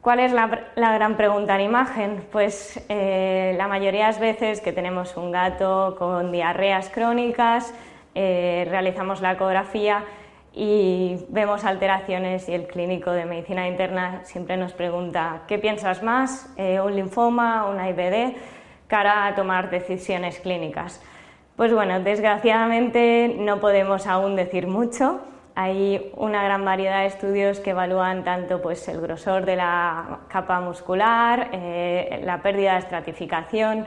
¿Cuál 0.00 0.20
es 0.20 0.32
la, 0.32 0.46
gran 0.76 1.16
pregunta 1.16 1.56
en 1.56 1.62
imagen? 1.62 2.26
Pues 2.30 2.84
eh, 2.88 3.54
la 3.56 3.66
mayoría 3.66 4.02
de 4.02 4.12
las 4.12 4.20
veces 4.20 4.60
que 4.60 4.72
tenemos 4.72 5.16
un 5.16 5.32
gato 5.32 5.96
con 5.98 6.30
diarreas 6.30 6.88
crónicas, 6.88 7.74
eh, 8.14 8.66
realizamos 8.70 9.20
la 9.20 9.32
ecografía 9.32 10.04
y 10.52 11.24
vemos 11.28 11.64
alteraciones 11.64 12.48
y 12.48 12.54
el 12.54 12.66
clínico 12.66 13.10
de 13.12 13.24
medicina 13.24 13.68
interna 13.68 14.20
siempre 14.24 14.56
nos 14.56 14.72
pregunta 14.72 15.42
¿qué 15.46 15.58
piensas 15.58 16.02
más? 16.02 16.52
Eh, 16.56 16.80
¿Un 16.80 16.96
linfoma? 16.96 17.66
¿Una 17.66 17.88
IBD? 17.90 18.36
cara 18.88 19.26
a 19.26 19.34
tomar 19.34 19.70
decisiones 19.70 20.40
clínicas. 20.40 21.00
Pues 21.56 21.72
bueno, 21.72 22.00
desgraciadamente 22.00 23.36
no 23.38 23.60
podemos 23.60 24.06
aún 24.06 24.34
decir 24.34 24.66
mucho. 24.66 25.20
Hay 25.54 26.10
una 26.16 26.42
gran 26.42 26.64
variedad 26.64 27.00
de 27.00 27.06
estudios 27.06 27.60
que 27.60 27.70
evalúan 27.70 28.24
tanto 28.24 28.62
pues, 28.62 28.88
el 28.88 29.00
grosor 29.00 29.44
de 29.44 29.56
la 29.56 30.20
capa 30.28 30.60
muscular, 30.60 31.50
eh, 31.52 32.20
la 32.24 32.42
pérdida 32.42 32.74
de 32.74 32.78
estratificación, 32.78 33.86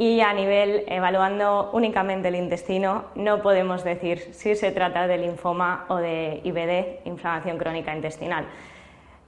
y 0.00 0.22
a 0.22 0.32
nivel 0.32 0.84
evaluando 0.86 1.68
únicamente 1.74 2.28
el 2.28 2.34
intestino 2.34 3.04
no 3.16 3.42
podemos 3.42 3.84
decir 3.84 4.32
si 4.32 4.56
se 4.56 4.72
trata 4.72 5.06
de 5.06 5.18
linfoma 5.18 5.84
o 5.88 5.96
de 5.96 6.40
IBD, 6.42 7.06
inflamación 7.06 7.58
crónica 7.58 7.94
intestinal. 7.94 8.46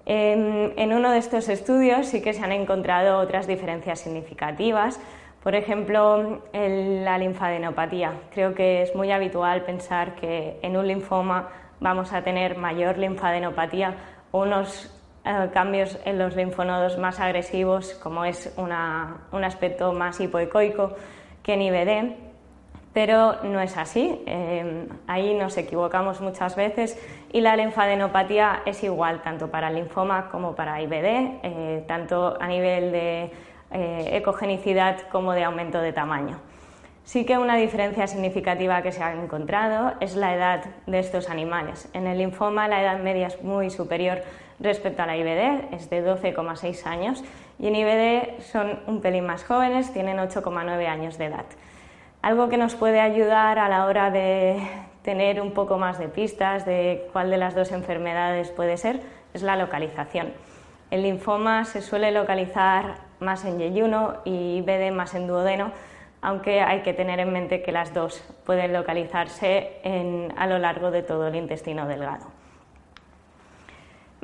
En, 0.06 0.92
uno 0.94 1.12
de 1.12 1.18
estos 1.18 1.50
estudios 1.50 2.06
sí 2.06 2.22
que 2.22 2.32
se 2.32 2.42
han 2.42 2.52
encontrado 2.52 3.18
otras 3.18 3.46
diferencias 3.46 4.00
significativas, 4.00 4.98
por 5.42 5.54
ejemplo, 5.54 6.40
la 6.54 7.18
linfadenopatía. 7.18 8.14
Creo 8.32 8.54
que 8.54 8.80
es 8.80 8.94
muy 8.94 9.12
habitual 9.12 9.66
pensar 9.66 10.14
que 10.14 10.58
en 10.62 10.78
un 10.78 10.88
linfoma 10.88 11.50
vamos 11.80 12.14
a 12.14 12.22
tener 12.22 12.56
mayor 12.56 12.96
linfadenopatía 12.96 13.94
unos 14.32 14.90
eh, 15.24 15.50
cambios 15.52 15.98
en 16.04 16.18
los 16.18 16.34
linfonodos 16.34 16.98
más 16.98 17.20
agresivos, 17.20 17.94
como 17.94 18.24
es 18.24 18.52
un 18.56 19.44
aspecto 19.44 19.92
más 19.92 20.18
hipoecoico 20.18 20.96
que 21.44 21.54
en 21.54 21.62
IBD, 21.62 22.16
pero 22.92 23.36
no 23.44 23.60
es 23.60 23.76
así. 23.76 24.20
Eh, 24.26 24.88
ahí 25.06 25.34
nos 25.34 25.56
equivocamos 25.56 26.20
muchas 26.20 26.56
veces 26.56 26.98
y 27.32 27.40
la 27.40 27.54
linfadenopatía 27.54 28.62
es 28.66 28.82
igual 28.82 29.22
tanto 29.22 29.48
para 29.48 29.70
linfoma 29.70 30.28
como 30.28 30.56
para 30.56 30.82
IBD, 30.82 31.40
eh, 31.42 31.84
tanto 31.86 32.36
a 32.40 32.46
nivel 32.48 32.90
de 32.90 33.30
ecogenicidad 33.74 35.08
como 35.10 35.32
de 35.32 35.44
aumento 35.44 35.80
de 35.80 35.94
tamaño. 35.94 36.40
Sí 37.04 37.24
que 37.24 37.38
una 37.38 37.56
diferencia 37.56 38.06
significativa 38.06 38.82
que 38.82 38.92
se 38.92 39.02
ha 39.02 39.14
encontrado 39.14 39.94
es 40.00 40.14
la 40.14 40.34
edad 40.34 40.64
de 40.86 40.98
estos 40.98 41.30
animales. 41.30 41.88
En 41.94 42.06
el 42.06 42.18
linfoma 42.18 42.68
la 42.68 42.82
edad 42.82 42.98
media 42.98 43.28
es 43.28 43.42
muy 43.42 43.70
superior 43.70 44.22
respecto 44.60 45.02
a 45.02 45.06
la 45.06 45.16
IBD, 45.16 45.74
es 45.74 45.90
de 45.90 46.04
12,6 46.04 46.86
años, 46.86 47.24
y 47.58 47.68
en 47.68 47.76
IBD 47.76 48.40
son 48.40 48.80
un 48.86 49.00
pelín 49.00 49.26
más 49.26 49.44
jóvenes, 49.44 49.92
tienen 49.92 50.18
8,9 50.18 50.86
años 50.86 51.18
de 51.18 51.26
edad. 51.26 51.46
Algo 52.22 52.48
que 52.48 52.56
nos 52.56 52.74
puede 52.74 53.00
ayudar 53.00 53.58
a 53.58 53.68
la 53.68 53.86
hora 53.86 54.10
de 54.10 54.62
tener 55.02 55.40
un 55.40 55.52
poco 55.52 55.78
más 55.78 55.98
de 55.98 56.08
pistas 56.08 56.64
de 56.64 57.08
cuál 57.12 57.30
de 57.30 57.36
las 57.36 57.54
dos 57.54 57.72
enfermedades 57.72 58.50
puede 58.50 58.76
ser 58.76 59.00
es 59.34 59.42
la 59.42 59.56
localización. 59.56 60.32
El 60.90 61.02
linfoma 61.02 61.64
se 61.64 61.80
suele 61.80 62.12
localizar 62.12 62.96
más 63.18 63.44
en 63.44 63.58
yeyuno 63.58 64.18
y 64.24 64.58
IBD 64.58 64.92
más 64.92 65.14
en 65.14 65.26
duodeno, 65.26 65.72
aunque 66.20 66.60
hay 66.60 66.82
que 66.82 66.92
tener 66.92 67.18
en 67.18 67.32
mente 67.32 67.62
que 67.62 67.72
las 67.72 67.92
dos 67.94 68.22
pueden 68.44 68.72
localizarse 68.72 69.80
a 70.36 70.46
lo 70.46 70.58
largo 70.58 70.90
de 70.90 71.02
todo 71.02 71.26
el 71.28 71.34
intestino 71.34 71.88
delgado. 71.88 72.26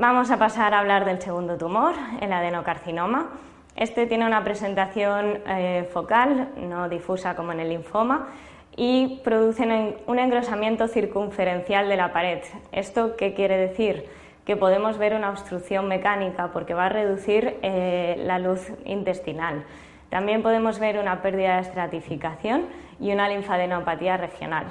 Vamos 0.00 0.30
a 0.30 0.36
pasar 0.36 0.74
a 0.74 0.78
hablar 0.78 1.04
del 1.04 1.20
segundo 1.20 1.58
tumor, 1.58 1.92
el 2.20 2.32
adenocarcinoma. 2.32 3.30
Este 3.74 4.06
tiene 4.06 4.26
una 4.26 4.44
presentación 4.44 5.40
eh, 5.44 5.88
focal, 5.92 6.50
no 6.56 6.88
difusa 6.88 7.34
como 7.34 7.50
en 7.50 7.58
el 7.58 7.70
linfoma, 7.70 8.28
y 8.76 9.20
produce 9.24 9.64
un 10.06 10.18
engrosamiento 10.20 10.86
circunferencial 10.86 11.88
de 11.88 11.96
la 11.96 12.12
pared. 12.12 12.38
¿Esto 12.70 13.16
qué 13.16 13.34
quiere 13.34 13.56
decir? 13.56 14.04
Que 14.46 14.54
podemos 14.54 14.98
ver 14.98 15.14
una 15.14 15.30
obstrucción 15.30 15.88
mecánica 15.88 16.52
porque 16.52 16.74
va 16.74 16.86
a 16.86 16.90
reducir 16.90 17.56
eh, 17.62 18.22
la 18.24 18.38
luz 18.38 18.70
intestinal. 18.84 19.64
También 20.10 20.44
podemos 20.44 20.78
ver 20.78 21.00
una 21.00 21.22
pérdida 21.22 21.56
de 21.56 21.62
estratificación 21.62 22.66
y 23.00 23.10
una 23.10 23.28
linfadenopatía 23.28 24.16
regional. 24.16 24.66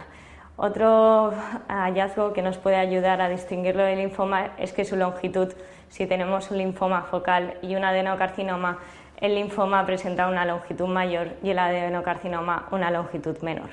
Otro 0.60 1.36
hallazgo 1.68 2.34
que 2.34 2.42
nos 2.42 2.58
puede 2.58 2.78
ayudar 2.78 3.22
a 3.22 3.30
distinguirlo 3.30 3.84
del 3.84 4.00
linfoma 4.00 4.54
es 4.58 4.74
que 4.74 4.86
su 4.86 4.96
longitud, 4.96 5.54
si 5.88 6.08
tenemos 6.08 6.50
un 6.50 6.58
linfoma 6.58 7.04
focal 7.04 7.54
y 7.62 7.76
un 7.76 7.84
adenocarcinoma, 7.84 8.80
el 9.22 9.36
linfoma 9.36 9.86
presenta 9.86 10.28
una 10.28 10.46
longitud 10.46 10.88
mayor 10.88 11.34
y 11.44 11.52
el 11.52 11.60
adenocarcinoma 11.60 12.70
una 12.72 12.90
longitud 12.90 13.38
menor. 13.44 13.70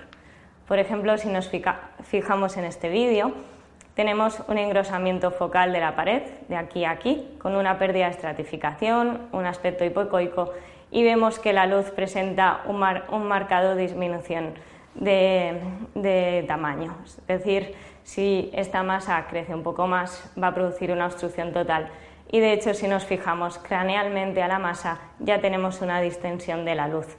Por 0.68 0.78
ejemplo, 0.78 1.16
si 1.16 1.30
nos 1.30 1.50
fijamos 2.02 2.58
en 2.58 2.66
este 2.66 2.90
vídeo, 2.90 3.32
tenemos 3.94 4.42
un 4.48 4.58
engrosamiento 4.58 5.30
focal 5.30 5.72
de 5.72 5.80
la 5.80 5.96
pared, 5.96 6.22
de 6.48 6.56
aquí 6.56 6.84
a 6.84 6.90
aquí, 6.90 7.34
con 7.40 7.56
una 7.56 7.78
pérdida 7.78 8.06
de 8.06 8.10
estratificación, 8.10 9.20
un 9.32 9.46
aspecto 9.46 9.86
hipocoico 9.86 10.52
y 10.90 11.02
vemos 11.02 11.38
que 11.38 11.54
la 11.54 11.64
luz 11.64 11.90
presenta 11.92 12.60
un, 12.66 12.84
un 13.10 13.26
marcado 13.26 13.74
disminución 13.74 14.52
de, 14.94 16.44
tamaño. 16.46 16.96
Es 17.04 17.26
decir, 17.26 17.74
si 18.02 18.50
esta 18.54 18.82
masa 18.82 19.26
crece 19.28 19.54
un 19.54 19.62
poco 19.62 19.86
más, 19.86 20.30
va 20.40 20.48
a 20.48 20.54
producir 20.54 20.92
una 20.92 21.06
obstrucción 21.06 21.52
total. 21.52 21.90
Y 22.30 22.40
de 22.40 22.52
hecho, 22.52 22.74
si 22.74 22.88
nos 22.88 23.04
fijamos 23.04 23.58
cranealmente 23.58 24.42
a 24.42 24.48
la 24.48 24.58
masa, 24.58 24.98
ya 25.18 25.40
tenemos 25.40 25.80
una 25.80 26.00
distensión 26.00 26.64
de 26.64 26.74
la 26.74 26.88
luz. 26.88 27.16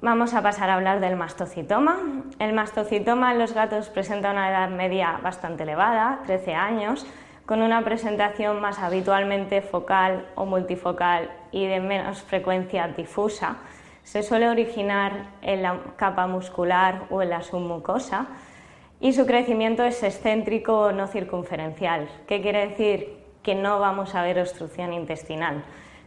Vamos 0.00 0.34
a 0.34 0.42
pasar 0.42 0.68
a 0.68 0.74
hablar 0.74 1.00
del 1.00 1.16
mastocitoma. 1.16 1.98
El 2.38 2.52
mastocitoma 2.52 3.32
en 3.32 3.38
los 3.38 3.54
gatos 3.54 3.88
presenta 3.88 4.32
una 4.32 4.50
edad 4.50 4.68
media 4.68 5.20
bastante 5.22 5.62
elevada, 5.62 6.20
13 6.26 6.54
años, 6.54 7.06
con 7.46 7.62
una 7.62 7.82
presentación 7.82 8.60
más 8.60 8.78
habitualmente 8.78 9.62
focal 9.62 10.26
o 10.34 10.44
multifocal 10.44 11.30
y 11.52 11.66
de 11.66 11.80
menos 11.80 12.22
frecuencia 12.22 12.88
difusa 12.88 13.58
se 14.04 14.22
suele 14.22 14.48
originar 14.48 15.30
en 15.42 15.62
la 15.62 15.80
capa 15.96 16.26
muscular 16.26 17.06
o 17.10 17.22
en 17.22 17.30
la 17.30 17.42
submucosa 17.42 18.26
y 19.00 19.12
su 19.12 19.26
crecimiento 19.26 19.84
es 19.84 20.02
excéntrico 20.02 20.92
no 20.92 21.06
circunferencial. 21.06 22.08
¿Qué 22.26 22.40
quiere 22.40 22.68
decir? 22.68 23.16
Que 23.42 23.54
no 23.54 23.80
vamos 23.80 24.14
a 24.14 24.22
ver 24.22 24.38
obstrucción 24.38 24.92
intestinal. 24.92 25.64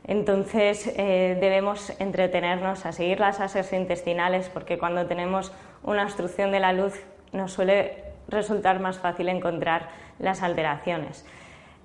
Entonces 0.08 0.94
eh, 0.96 1.38
debemos 1.40 1.92
entretenernos 2.00 2.86
a 2.86 2.92
seguir 2.92 3.20
las 3.20 3.40
asas 3.40 3.74
intestinales 3.74 4.50
porque 4.50 4.78
cuando 4.78 5.08
tenemos 5.08 5.52
una 5.84 6.04
obstrucción 6.04 6.52
de 6.52 6.60
la 6.60 6.74
luz 6.74 7.02
nos 7.32 7.54
suele 7.54 8.04
resultar 8.28 8.80
más 8.80 9.00
fácil 9.00 9.30
encontrar 9.30 9.90
las 10.20 10.44
alteraciones. 10.44 11.26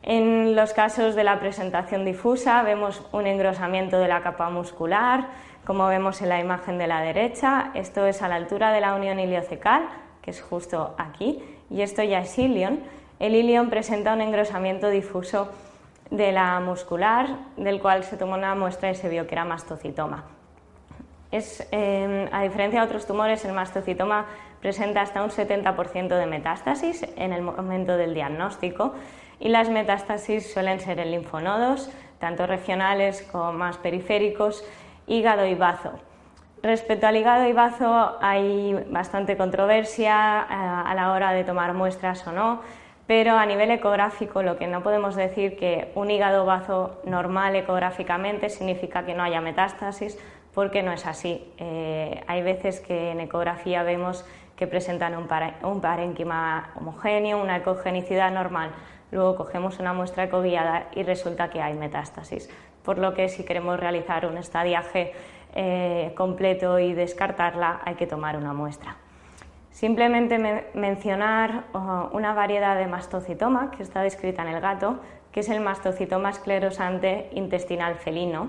En 0.02 0.56
los 0.56 0.72
casos 0.72 1.14
de 1.14 1.24
la 1.24 1.40
presentación 1.40 2.04
difusa 2.04 2.62
vemos 2.62 3.02
un 3.12 3.26
engrosamiento 3.26 3.98
de 3.98 4.08
la 4.08 4.22
capa 4.22 4.48
muscular, 4.48 5.28
como 5.64 5.86
vemos 5.86 6.22
en 6.22 6.28
la 6.28 6.40
imagen 6.40 6.78
de 6.78 6.86
la 6.86 7.00
derecha, 7.00 7.70
esto 7.74 8.06
es 8.06 8.22
a 8.22 8.28
la 8.28 8.36
altura 8.36 8.72
de 8.72 8.80
la 8.80 8.94
unión 8.94 9.18
iliocecal, 9.18 9.88
que 10.22 10.30
es 10.30 10.40
justo 10.40 10.94
aquí, 10.98 11.42
y 11.70 11.82
esto 11.82 12.02
ya 12.02 12.20
es 12.20 12.38
ilion. 12.38 12.80
El 13.18 13.34
ilion 13.34 13.70
presenta 13.70 14.14
un 14.14 14.20
engrosamiento 14.20 14.88
difuso 14.88 15.50
de 16.10 16.32
la 16.32 16.58
muscular, 16.60 17.28
del 17.56 17.80
cual 17.80 18.04
se 18.04 18.16
tomó 18.16 18.34
una 18.34 18.54
muestra 18.54 18.90
y 18.90 18.94
se 18.94 19.08
vio 19.08 19.26
que 19.26 19.34
era 19.34 19.44
mastocitoma. 19.44 20.24
Em, 21.32 22.28
a 22.32 22.42
diferencia 22.42 22.80
de 22.80 22.86
otros 22.86 23.06
tumores, 23.06 23.44
el 23.44 23.52
mastocitoma 23.52 24.26
presenta 24.60 25.00
hasta 25.00 25.22
un 25.22 25.30
70% 25.30 26.16
de 26.16 26.26
metástasis 26.26 27.06
en 27.16 27.32
el 27.32 27.42
momento 27.42 27.96
del 27.96 28.14
diagnóstico 28.14 28.94
y 29.38 29.48
las 29.48 29.70
metástasis 29.70 30.52
suelen 30.52 30.80
ser 30.80 30.98
en 30.98 31.12
linfonodos, 31.12 31.90
tanto 32.18 32.46
regionales 32.46 33.22
como 33.30 33.52
más 33.52 33.78
periféricos, 33.78 34.64
hígado 35.10 35.44
y 35.44 35.54
bazo. 35.54 35.92
Respecto 36.62 37.06
al 37.06 37.16
hígado 37.16 37.46
y 37.48 37.52
bazo 37.52 38.16
hay 38.20 38.74
bastante 38.90 39.36
controversia 39.36 40.46
eh, 40.48 40.54
a 40.54 40.94
la 40.94 41.12
hora 41.12 41.32
de 41.32 41.42
tomar 41.42 41.74
muestras 41.74 42.26
o 42.26 42.32
no, 42.32 42.60
pero 43.06 43.36
a 43.36 43.44
nivel 43.44 43.72
ecográfico 43.72 44.42
lo 44.42 44.56
que 44.56 44.68
no 44.68 44.82
podemos 44.82 45.16
decir 45.16 45.56
que 45.56 45.90
un 45.96 46.10
hígado 46.10 46.46
bazo 46.46 47.00
normal 47.04 47.56
ecográficamente 47.56 48.50
significa 48.50 49.04
que 49.04 49.14
no 49.14 49.24
haya 49.24 49.40
metástasis, 49.40 50.16
porque 50.54 50.82
no 50.82 50.92
es 50.92 51.04
así. 51.06 51.52
Eh, 51.58 52.22
hay 52.28 52.42
veces 52.42 52.80
que 52.80 53.10
en 53.10 53.20
ecografía 53.20 53.82
vemos 53.82 54.24
que 54.54 54.66
presentan 54.68 55.16
un, 55.16 55.80
parénquima 55.80 56.70
homogéneo, 56.76 57.42
una 57.42 57.56
ecogenicidad 57.56 58.30
normal. 58.30 58.70
Luego 59.10 59.34
cogemos 59.34 59.80
una 59.80 59.92
muestra 59.92 60.24
ecoguiada 60.24 60.86
y 60.94 61.02
resulta 61.02 61.50
que 61.50 61.62
hay 61.62 61.74
metástasis. 61.74 62.48
Por 62.84 62.98
lo 62.98 63.14
que 63.14 63.28
si 63.28 63.44
queremos 63.44 63.78
realizar 63.78 64.26
un 64.26 64.38
estadiaje 64.38 65.12
eh, 65.54 66.12
completo 66.16 66.78
y 66.78 66.94
descartarla, 66.94 67.80
hay 67.84 67.96
que 67.96 68.06
tomar 68.06 68.36
una 68.36 68.52
muestra. 68.52 68.96
Simplemente 69.70 70.38
mencionar 70.74 71.64
oh, 71.72 72.10
una 72.12 72.34
variedad 72.34 72.76
de 72.76 72.86
mastocitoma 72.86 73.70
que 73.70 73.82
está 73.82 74.02
descrita 74.02 74.42
en 74.42 74.48
el 74.48 74.60
gato, 74.60 75.00
que 75.32 75.40
es 75.40 75.48
el 75.48 75.60
mastocitoma 75.60 76.30
esclerosante 76.30 77.30
intestinal 77.32 77.94
felino. 77.94 78.48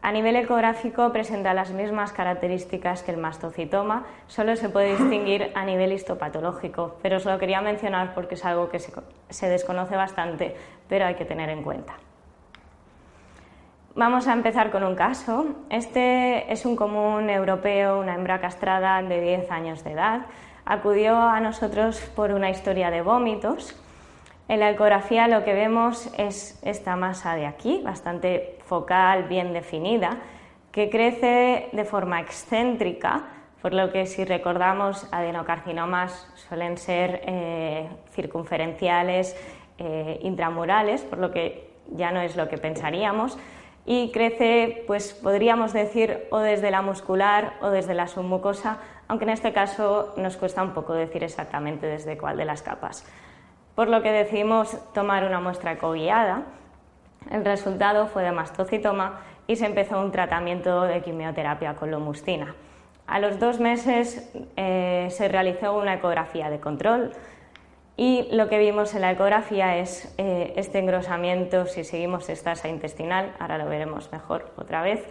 A 0.00 0.10
nivel 0.10 0.34
ecográfico 0.34 1.12
presenta 1.12 1.54
las 1.54 1.70
mismas 1.70 2.12
características 2.12 3.04
que 3.04 3.12
el 3.12 3.18
mastocitoma, 3.18 4.04
solo 4.26 4.56
se 4.56 4.68
puede 4.68 4.96
distinguir 4.96 5.52
a 5.54 5.64
nivel 5.64 5.92
histopatológico, 5.92 6.96
pero 7.02 7.18
os 7.18 7.24
lo 7.24 7.38
quería 7.38 7.60
mencionar 7.60 8.12
porque 8.12 8.34
es 8.34 8.44
algo 8.44 8.68
que 8.68 8.80
se 8.80 9.48
desconoce 9.48 9.94
bastante, 9.94 10.56
pero 10.88 11.06
hay 11.06 11.14
que 11.14 11.24
tener 11.24 11.50
en 11.50 11.62
cuenta. 11.62 11.94
Vamos 13.94 14.26
a 14.26 14.32
empezar 14.32 14.70
con 14.70 14.84
un 14.84 14.94
caso. 14.94 15.44
Este 15.68 16.50
es 16.50 16.64
un 16.64 16.76
común 16.76 17.28
europeo, 17.28 18.00
una 18.00 18.14
hembra 18.14 18.40
castrada 18.40 19.02
de 19.02 19.20
10 19.20 19.50
años 19.50 19.84
de 19.84 19.92
edad. 19.92 20.22
Acudió 20.64 21.14
a 21.20 21.40
nosotros 21.40 22.00
por 22.16 22.32
una 22.32 22.48
historia 22.48 22.90
de 22.90 23.02
vómitos. 23.02 23.78
En 24.48 24.60
la 24.60 24.70
ecografía 24.70 25.28
lo 25.28 25.44
que 25.44 25.52
vemos 25.52 26.10
es 26.16 26.58
esta 26.62 26.96
masa 26.96 27.34
de 27.34 27.44
aquí, 27.44 27.82
bastante 27.84 28.56
focal, 28.64 29.24
bien 29.24 29.52
definida, 29.52 30.16
que 30.70 30.88
crece 30.88 31.68
de 31.72 31.84
forma 31.84 32.18
excéntrica, 32.18 33.24
por 33.60 33.74
lo 33.74 33.92
que 33.92 34.06
si 34.06 34.24
recordamos 34.24 35.06
adenocarcinomas 35.12 36.32
suelen 36.48 36.78
ser 36.78 37.20
eh, 37.26 37.90
circunferenciales, 38.12 39.36
eh, 39.76 40.18
intramurales, 40.22 41.02
por 41.02 41.18
lo 41.18 41.30
que 41.30 41.72
ya 41.90 42.10
no 42.10 42.22
es 42.22 42.36
lo 42.36 42.48
que 42.48 42.56
pensaríamos 42.56 43.36
y 43.84 44.12
crece, 44.12 44.84
pues 44.86 45.12
podríamos 45.12 45.72
decir, 45.72 46.26
o 46.30 46.38
desde 46.38 46.70
la 46.70 46.82
muscular 46.82 47.54
o 47.60 47.70
desde 47.70 47.94
la 47.94 48.06
submucosa, 48.06 48.78
aunque 49.08 49.24
en 49.24 49.30
este 49.30 49.52
caso 49.52 50.14
nos 50.16 50.36
cuesta 50.36 50.62
un 50.62 50.72
poco 50.72 50.94
decir 50.94 51.24
exactamente 51.24 51.86
desde 51.86 52.16
cuál 52.16 52.36
de 52.36 52.44
las 52.44 52.62
capas. 52.62 53.04
Por 53.74 53.88
lo 53.88 54.02
que 54.02 54.12
decidimos 54.12 54.78
tomar 54.92 55.24
una 55.24 55.40
muestra 55.40 55.72
ecoguiada. 55.72 56.42
El 57.30 57.44
resultado 57.44 58.06
fue 58.06 58.22
de 58.22 58.32
mastocitoma 58.32 59.20
y 59.46 59.56
se 59.56 59.66
empezó 59.66 60.00
un 60.00 60.12
tratamiento 60.12 60.82
de 60.82 61.02
quimioterapia 61.02 61.74
con 61.74 61.90
lomustina. 61.90 62.54
A 63.06 63.18
los 63.18 63.38
dos 63.38 63.58
meses 63.60 64.30
eh, 64.56 65.08
se 65.10 65.28
realizó 65.28 65.76
una 65.76 65.94
ecografía 65.94 66.50
de 66.50 66.60
control 66.60 67.12
y 67.96 68.28
lo 68.32 68.48
que 68.48 68.58
vimos 68.58 68.94
en 68.94 69.02
la 69.02 69.10
ecografía 69.10 69.76
es 69.76 70.14
eh, 70.18 70.54
este 70.56 70.78
engrosamiento, 70.78 71.66
si 71.66 71.84
seguimos 71.84 72.28
esta 72.28 72.52
asa 72.52 72.68
intestinal, 72.68 73.34
ahora 73.38 73.58
lo 73.58 73.66
veremos 73.66 74.10
mejor 74.12 74.52
otra 74.56 74.82
vez, 74.82 75.06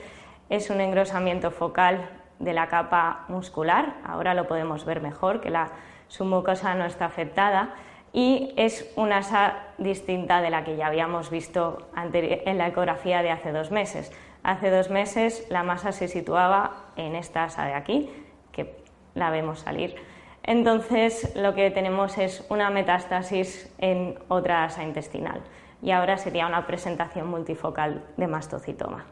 es 0.50 0.70
un 0.70 0.82
engrosamiento 0.82 1.52
focal 1.52 2.10
de 2.40 2.54
la 2.54 2.68
capa 2.68 3.26
muscular, 3.28 3.96
ahora 4.04 4.34
lo 4.34 4.48
podemos 4.48 4.84
ver 4.84 5.02
mejor, 5.02 5.42
que 5.42 5.50
la 5.50 5.72
submucosa 6.08 6.76
no 6.76 6.86
está 6.86 7.06
afectada, 7.06 7.76
y 8.14 8.54
es 8.58 8.92
una 8.96 9.20
asa 9.20 9.68
distinta 9.78 10.42
de 10.42 10.50
la 10.50 10.64
que 10.64 10.76
ya 10.76 10.88
habíamos 10.88 11.30
visto 11.30 11.88
en 11.96 12.58
la 12.58 12.68
ecografía 12.68 13.22
de 13.22 13.32
hace 13.32 13.52
dos 13.52 13.72
meses. 13.72 14.12
Hace 14.44 14.70
dos 14.70 14.90
meses 14.90 15.46
la 15.50 15.64
masa 15.64 15.92
se 15.92 16.08
situaba 16.08 16.88
en 16.98 17.16
esta 17.16 17.46
asa 17.46 17.64
de 17.64 17.74
aquí, 17.74 18.10
que 18.52 18.76
la 19.14 19.30
vemos 19.30 19.60
salir. 19.60 19.96
Entonces 20.44 21.36
lo 21.36 21.54
que 21.54 21.70
tenemos 21.72 22.18
es 22.18 22.46
una 22.50 22.70
metástasis 22.70 23.72
en 23.78 24.18
otra 24.28 24.64
asa 24.64 24.84
intestinal 24.84 25.42
y 25.82 25.92
ahora 25.92 26.18
sería 26.18 26.48
una 26.48 26.66
presentación 26.66 27.28
multifocal 27.28 28.04
de 28.18 28.28
mastocitoma. 28.28 29.06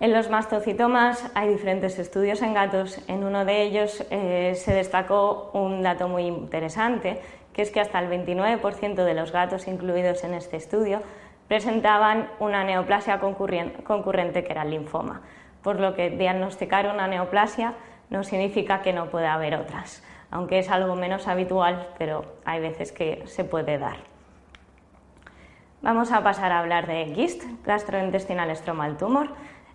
En 0.00 0.12
los 0.12 0.30
mastocitomas 0.30 1.30
hay 1.34 1.48
diferentes 1.48 1.98
estudios 1.98 2.42
en 2.42 2.54
gatos. 2.54 2.98
En 3.06 3.22
uno 3.22 3.44
de 3.44 3.62
ellos 3.62 4.04
eh, 4.10 4.54
se 4.56 4.74
destacó 4.74 5.50
un 5.52 5.82
dato 5.82 6.08
muy 6.08 6.24
interesante, 6.24 7.20
que 7.52 7.62
es 7.62 7.70
que 7.70 7.80
hasta 7.80 8.00
el 8.00 8.10
29% 8.10 9.04
de 9.04 9.14
los 9.14 9.30
gatos 9.30 9.68
incluidos 9.68 10.24
en 10.24 10.34
este 10.34 10.56
estudio 10.56 11.02
presentaban 11.46 12.28
una 12.40 12.64
neoplasia 12.64 13.20
concurrente 13.20 14.42
que 14.42 14.52
era 14.52 14.62
el 14.62 14.70
linfoma, 14.70 15.20
por 15.62 15.78
lo 15.78 15.94
que 15.94 16.10
diagnosticar 16.10 16.88
una 16.88 17.06
neoplasia 17.06 17.74
no 18.12 18.22
significa 18.24 18.82
que 18.82 18.92
no 18.92 19.06
pueda 19.06 19.32
haber 19.32 19.54
otras, 19.54 20.04
aunque 20.30 20.58
es 20.58 20.70
algo 20.70 20.94
menos 20.94 21.26
habitual, 21.26 21.88
pero 21.98 22.26
hay 22.44 22.60
veces 22.60 22.92
que 22.92 23.22
se 23.26 23.42
puede 23.42 23.78
dar. 23.78 23.96
Vamos 25.80 26.12
a 26.12 26.22
pasar 26.22 26.52
a 26.52 26.60
hablar 26.60 26.86
de 26.86 27.06
GIST, 27.06 27.42
gastrointestinal 27.64 28.54
stromal 28.54 28.98
tumor. 28.98 29.30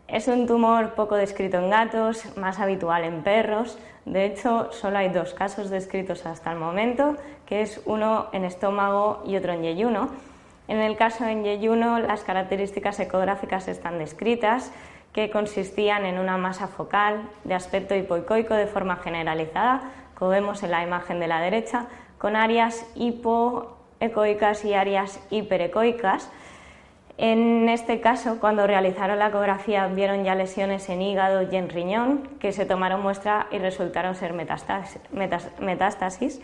Es 0.08 0.28
un 0.28 0.45
tumor 0.45 0.93
poco 0.93 1.15
descrito 1.15 1.58
en 1.58 1.71
gatos, 1.71 2.38
más 2.38 2.60
habitual 2.60 3.04
en 3.04 3.23
perros. 3.23 3.80
De 4.06 4.26
hecho, 4.26 4.71
solo 4.71 5.00
hay 5.00 5.10
dos 5.10 5.34
casos 5.34 5.71
descritos 5.71 6.26
hasta 6.28 6.52
el 6.52 6.60
momento, 6.60 7.17
que 7.47 7.62
es 7.62 7.82
uno 7.86 8.28
en 8.34 8.45
estómago 8.45 9.23
y 9.26 9.36
otro 9.36 9.52
en 9.52 9.63
yeyuno. 9.63 10.10
En 10.67 10.78
el 10.78 10.95
caso 10.95 11.26
en 11.26 11.43
yeyuno, 11.43 12.00
las 12.00 12.23
características 12.23 13.00
ecográficas 13.00 13.67
están 13.67 13.97
descritas 13.97 14.71
que 15.17 15.32
consistían 15.32 16.06
en 16.06 16.19
una 16.19 16.38
masa 16.38 16.67
focal 16.67 17.27
de 17.43 17.56
aspecto 17.56 17.95
hipoicoico 17.95 18.53
de 18.53 18.67
forma 18.67 18.97
generalizada, 18.97 19.82
como 20.13 20.30
vemos 20.30 20.62
en 20.62 20.69
la 20.69 20.84
imagen 20.84 21.19
de 21.19 21.25
la 21.25 21.41
derecha, 21.41 21.88
con 22.19 22.36
áreas 22.36 22.86
hipoecoicas 22.93 24.63
y 24.63 24.75
áreas 24.75 25.19
hiperecoicas. 25.32 26.30
En 27.17 27.67
este 27.67 27.99
caso, 27.99 28.39
cuando 28.39 28.67
realizaron 28.67 29.17
la 29.17 29.30
ecografía, 29.30 29.88
vieron 29.88 30.23
ya 30.23 30.36
lesiones 30.36 30.88
en 30.88 31.01
hígado 31.01 31.51
y 31.51 31.56
en 31.56 31.69
riñón, 31.69 32.30
que 32.39 32.51
se 32.51 32.67
tomaron 32.67 33.01
muestra 33.01 33.47
y 33.49 33.58
resultaron 33.58 34.13
ser 34.13 34.34
metástasis, 34.34 36.41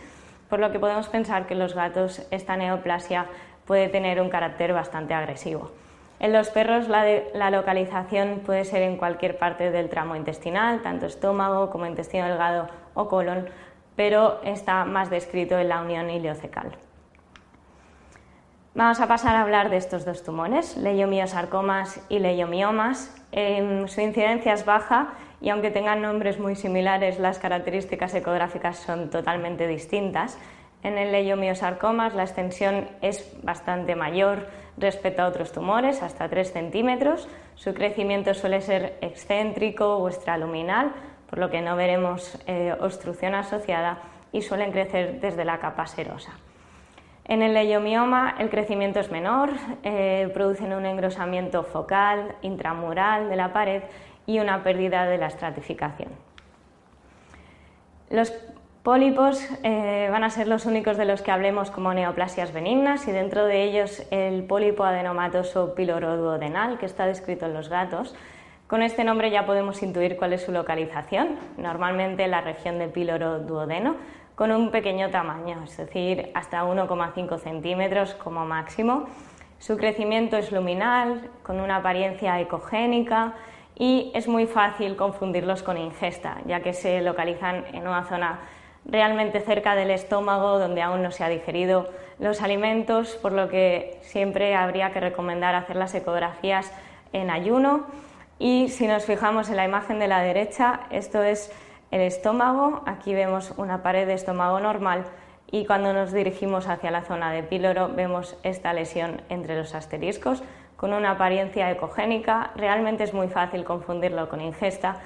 por 0.50 0.58
lo 0.58 0.72
que 0.72 0.80
podemos 0.80 1.06
pensar 1.06 1.46
que 1.46 1.54
los 1.54 1.76
gatos 1.76 2.26
esta 2.32 2.56
neoplasia 2.56 3.26
puede 3.66 3.88
tener 3.88 4.20
un 4.20 4.30
carácter 4.30 4.72
bastante 4.72 5.14
agresivo. 5.14 5.70
En 6.20 6.32
los 6.32 6.48
perros 6.50 6.88
la, 6.88 7.50
localización 7.50 8.40
puede 8.46 8.64
ser 8.64 8.82
en 8.82 8.96
cualquier 8.96 9.36
parte 9.36 9.70
del 9.70 9.88
tramo 9.88 10.16
intestinal, 10.16 10.82
tanto 10.82 11.06
estómago 11.06 11.70
como 11.70 11.86
intestino 11.86 12.26
delgado 12.26 12.68
o 12.94 13.08
colon, 13.08 13.48
pero 13.96 14.40
está 14.42 14.84
más 14.84 15.10
descrito 15.10 15.58
en 15.58 15.68
la 15.68 15.80
unión 15.80 16.10
ileocecal. 16.10 16.76
Vamos 18.74 19.00
a 19.00 19.06
pasar 19.06 19.36
a 19.36 19.42
hablar 19.42 19.70
de 19.70 19.76
estos 19.76 20.04
dos 20.04 20.24
tumores, 20.24 20.76
leiomiosarcomas 20.76 22.00
y 22.08 22.18
leiomiomas. 22.18 23.14
su 23.86 24.00
incidencia 24.00 24.52
es 24.52 24.64
baja 24.64 25.14
y 25.40 25.50
aunque 25.50 25.70
tengan 25.70 26.02
nombres 26.02 26.40
muy 26.40 26.56
similares, 26.56 27.18
las 27.18 27.38
características 27.38 28.14
ecográficas 28.14 28.78
son 28.78 29.10
totalmente 29.10 29.68
distintas. 29.68 30.38
En 30.82 30.98
el 30.98 31.12
leiomiosarcomas 31.12 32.14
la 32.14 32.24
extensión 32.24 32.88
es 33.00 33.32
bastante 33.42 33.94
mayor, 33.94 34.48
respecto 34.76 35.22
a 35.22 35.28
otros 35.28 35.52
tumores, 35.52 36.02
hasta 36.02 36.28
3 36.28 36.52
centímetros. 36.52 37.28
Su 37.54 37.74
crecimiento 37.74 38.34
suele 38.34 38.60
ser 38.60 38.98
excéntrico 39.00 39.96
o 39.96 40.08
extraluminal, 40.08 40.92
por 41.28 41.38
lo 41.38 41.50
que 41.50 41.60
no 41.60 41.76
veremos 41.76 42.38
eh, 42.46 42.74
obstrucción 42.80 43.34
asociada 43.34 43.98
y 44.32 44.42
suelen 44.42 44.72
crecer 44.72 45.20
desde 45.20 45.44
la 45.44 45.58
capa 45.58 45.86
serosa. 45.86 46.32
En 47.26 47.42
el 47.42 47.54
leiomioma 47.54 48.34
el 48.38 48.50
crecimiento 48.50 49.00
es 49.00 49.10
menor, 49.10 49.50
eh, 49.82 50.30
producen 50.34 50.74
un 50.74 50.84
engrosamiento 50.84 51.62
focal, 51.62 52.34
intramural 52.42 53.30
de 53.30 53.36
la 53.36 53.52
pared 53.52 53.82
y 54.26 54.40
una 54.40 54.62
pérdida 54.62 55.06
de 55.06 55.18
la 55.18 55.28
estratificación. 55.28 56.10
Los 58.10 58.32
Pólipos 58.84 59.42
eh, 59.62 60.08
van 60.12 60.24
a 60.24 60.28
ser 60.28 60.46
los 60.46 60.66
únicos 60.66 60.98
de 60.98 61.06
los 61.06 61.22
que 61.22 61.30
hablemos 61.30 61.70
como 61.70 61.94
neoplasias 61.94 62.52
benignas 62.52 63.08
y 63.08 63.12
dentro 63.12 63.46
de 63.46 63.64
ellos 63.64 64.02
el 64.10 64.44
pólipo 64.44 64.84
adenomatoso 64.84 65.74
piloroduodenal 65.74 66.76
que 66.76 66.84
está 66.84 67.06
descrito 67.06 67.46
en 67.46 67.54
los 67.54 67.70
gatos. 67.70 68.14
Con 68.66 68.82
este 68.82 69.02
nombre 69.02 69.30
ya 69.30 69.46
podemos 69.46 69.82
intuir 69.82 70.18
cuál 70.18 70.34
es 70.34 70.42
su 70.42 70.52
localización, 70.52 71.38
normalmente 71.56 72.24
en 72.24 72.32
la 72.32 72.42
región 72.42 72.78
del 72.78 72.90
píloro 72.90 73.38
duodeno, 73.38 73.96
con 74.34 74.52
un 74.52 74.70
pequeño 74.70 75.08
tamaño, 75.08 75.62
es 75.64 75.78
decir, 75.78 76.30
hasta 76.34 76.62
1,5 76.64 77.38
centímetros 77.38 78.12
como 78.12 78.44
máximo. 78.44 79.06
Su 79.60 79.78
crecimiento 79.78 80.36
es 80.36 80.52
luminal, 80.52 81.30
con 81.42 81.58
una 81.58 81.76
apariencia 81.76 82.38
ecogénica 82.38 83.32
y 83.76 84.12
es 84.14 84.28
muy 84.28 84.46
fácil 84.46 84.94
confundirlos 84.94 85.62
con 85.62 85.78
ingesta, 85.78 86.42
ya 86.44 86.60
que 86.60 86.74
se 86.74 87.00
localizan 87.00 87.64
en 87.72 87.88
una 87.88 88.04
zona 88.04 88.40
realmente 88.86 89.40
cerca 89.40 89.74
del 89.74 89.90
estómago 89.90 90.58
donde 90.58 90.82
aún 90.82 91.02
no 91.02 91.10
se 91.10 91.24
ha 91.24 91.28
digerido 91.28 91.88
los 92.18 92.42
alimentos, 92.42 93.16
por 93.16 93.32
lo 93.32 93.48
que 93.48 93.98
siempre 94.02 94.54
habría 94.54 94.92
que 94.92 95.00
recomendar 95.00 95.54
hacer 95.54 95.76
las 95.76 95.94
ecografías 95.94 96.70
en 97.12 97.30
ayuno. 97.30 97.86
Y 98.38 98.68
si 98.68 98.86
nos 98.86 99.04
fijamos 99.04 99.48
en 99.48 99.56
la 99.56 99.64
imagen 99.64 99.98
de 99.98 100.08
la 100.08 100.20
derecha, 100.20 100.80
esto 100.90 101.22
es 101.22 101.52
el 101.90 102.00
estómago, 102.00 102.82
aquí 102.86 103.14
vemos 103.14 103.52
una 103.56 103.82
pared 103.82 104.06
de 104.06 104.14
estómago 104.14 104.58
normal 104.60 105.04
y 105.50 105.66
cuando 105.66 105.92
nos 105.92 106.12
dirigimos 106.12 106.66
hacia 106.66 106.90
la 106.90 107.02
zona 107.02 107.30
de 107.30 107.44
píloro 107.44 107.88
vemos 107.88 108.36
esta 108.42 108.72
lesión 108.72 109.22
entre 109.28 109.56
los 109.56 109.74
asteriscos 109.74 110.42
con 110.76 110.92
una 110.92 111.12
apariencia 111.12 111.70
ecogénica. 111.70 112.50
Realmente 112.56 113.04
es 113.04 113.14
muy 113.14 113.28
fácil 113.28 113.64
confundirlo 113.64 114.28
con 114.28 114.40
ingesta 114.40 114.96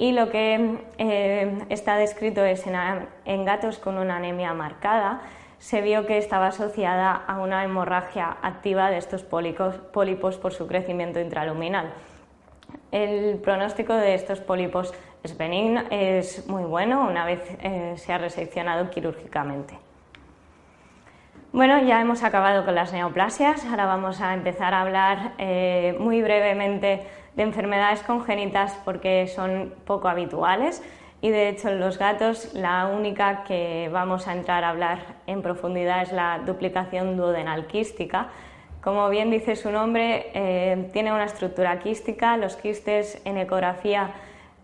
y 0.00 0.12
lo 0.12 0.30
que 0.30 0.78
eh, 0.96 1.58
está 1.68 1.96
descrito 1.96 2.42
es 2.42 2.64
en, 2.66 3.44
gatos 3.44 3.76
con 3.76 3.98
una 3.98 4.16
anemia 4.16 4.54
marcada. 4.54 5.20
Se 5.58 5.82
vio 5.82 6.06
que 6.06 6.16
estaba 6.16 6.46
asociada 6.46 7.12
a 7.12 7.38
una 7.38 7.62
hemorragia 7.64 8.38
activa 8.40 8.90
de 8.90 8.96
estos 8.96 9.24
pólipos 9.24 10.38
por 10.38 10.54
su 10.54 10.66
crecimiento 10.66 11.20
intraluminal. 11.20 11.92
El 12.90 13.36
pronóstico 13.40 13.92
de 13.92 14.14
estos 14.14 14.40
pólipos 14.40 14.94
es 15.22 15.36
benigno, 15.36 15.82
es 15.90 16.48
muy 16.48 16.62
bueno 16.62 17.06
una 17.06 17.26
vez 17.26 17.42
eh, 17.60 17.92
se 17.98 18.14
ha 18.14 18.16
reseccionado 18.16 18.88
quirúrgicamente. 18.88 19.78
Bueno, 21.52 21.78
ya 21.82 22.00
hemos 22.00 22.22
acabado 22.22 22.64
con 22.64 22.74
las 22.74 22.94
neoplasias, 22.94 23.66
ahora 23.66 23.84
vamos 23.84 24.22
a 24.22 24.32
empezar 24.32 24.72
a 24.72 24.80
hablar 24.80 25.32
eh, 25.36 25.94
muy 25.98 26.22
brevemente 26.22 27.02
de 27.36 27.42
enfermedades 27.42 28.02
congénitas 28.02 28.78
porque 28.84 29.26
son 29.26 29.72
poco 29.84 30.08
habituales 30.08 30.82
y 31.22 31.30
de 31.30 31.48
hecho 31.48 31.68
en 31.68 31.80
los 31.80 31.98
gatos 31.98 32.54
la 32.54 32.86
única 32.86 33.44
que 33.44 33.90
vamos 33.92 34.26
a 34.26 34.32
entrar 34.32 34.64
a 34.64 34.70
hablar 34.70 34.98
en 35.26 35.42
profundidad 35.42 36.02
es 36.02 36.12
la 36.12 36.40
duplicación 36.44 37.16
duodenal 37.16 37.66
quística. 37.66 38.28
Como 38.82 39.08
bien 39.10 39.30
dice 39.30 39.56
su 39.56 39.70
nombre, 39.70 40.30
eh, 40.32 40.88
tiene 40.92 41.12
una 41.12 41.24
estructura 41.24 41.78
quística, 41.80 42.38
los 42.38 42.56
quistes 42.56 43.20
en 43.26 43.36
ecografía 43.36 44.12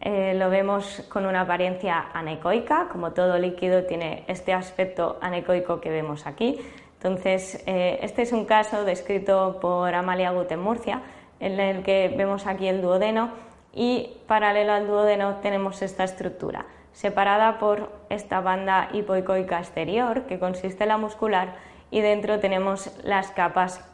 eh, 0.00 0.34
lo 0.34 0.50
vemos 0.50 1.04
con 1.08 1.26
una 1.26 1.42
apariencia 1.42 2.06
anecoica, 2.12 2.88
como 2.90 3.12
todo 3.12 3.38
líquido 3.38 3.84
tiene 3.84 4.24
este 4.26 4.52
aspecto 4.52 5.18
anecoico 5.20 5.80
que 5.80 5.90
vemos 5.90 6.26
aquí. 6.26 6.58
Entonces, 6.94 7.62
eh, 7.66 7.98
este 8.02 8.22
es 8.22 8.32
un 8.32 8.44
caso 8.46 8.84
descrito 8.84 9.58
por 9.60 9.94
Amalia 9.94 10.30
Guten 10.30 10.60
Murcia, 10.60 11.02
en 11.40 11.60
el 11.60 11.82
que 11.82 12.12
vemos 12.16 12.46
aquí 12.46 12.68
el 12.68 12.82
duodeno 12.82 13.30
y 13.72 14.16
paralelo 14.26 14.72
al 14.72 14.86
duodeno 14.86 15.36
tenemos 15.36 15.82
esta 15.82 16.04
estructura, 16.04 16.66
separada 16.92 17.58
por 17.58 17.92
esta 18.08 18.40
banda 18.40 18.88
hipoicoica 18.92 19.58
exterior, 19.58 20.22
que 20.22 20.38
consiste 20.38 20.84
en 20.84 20.88
la 20.88 20.96
muscular, 20.96 21.54
y 21.90 22.00
dentro 22.00 22.40
tenemos 22.40 22.90
las 23.04 23.30
capas 23.30 23.86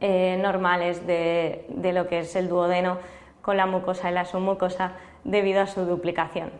eh, 0.00 0.38
normales 0.40 1.06
de, 1.06 1.64
de 1.68 1.92
lo 1.92 2.06
que 2.06 2.20
es 2.20 2.36
el 2.36 2.48
duodeno 2.48 2.98
con 3.40 3.56
la 3.56 3.66
mucosa 3.66 4.10
y 4.10 4.14
la 4.14 4.24
submucosa 4.24 4.92
debido 5.24 5.62
a 5.62 5.66
su 5.66 5.86
duplicación. 5.86 6.50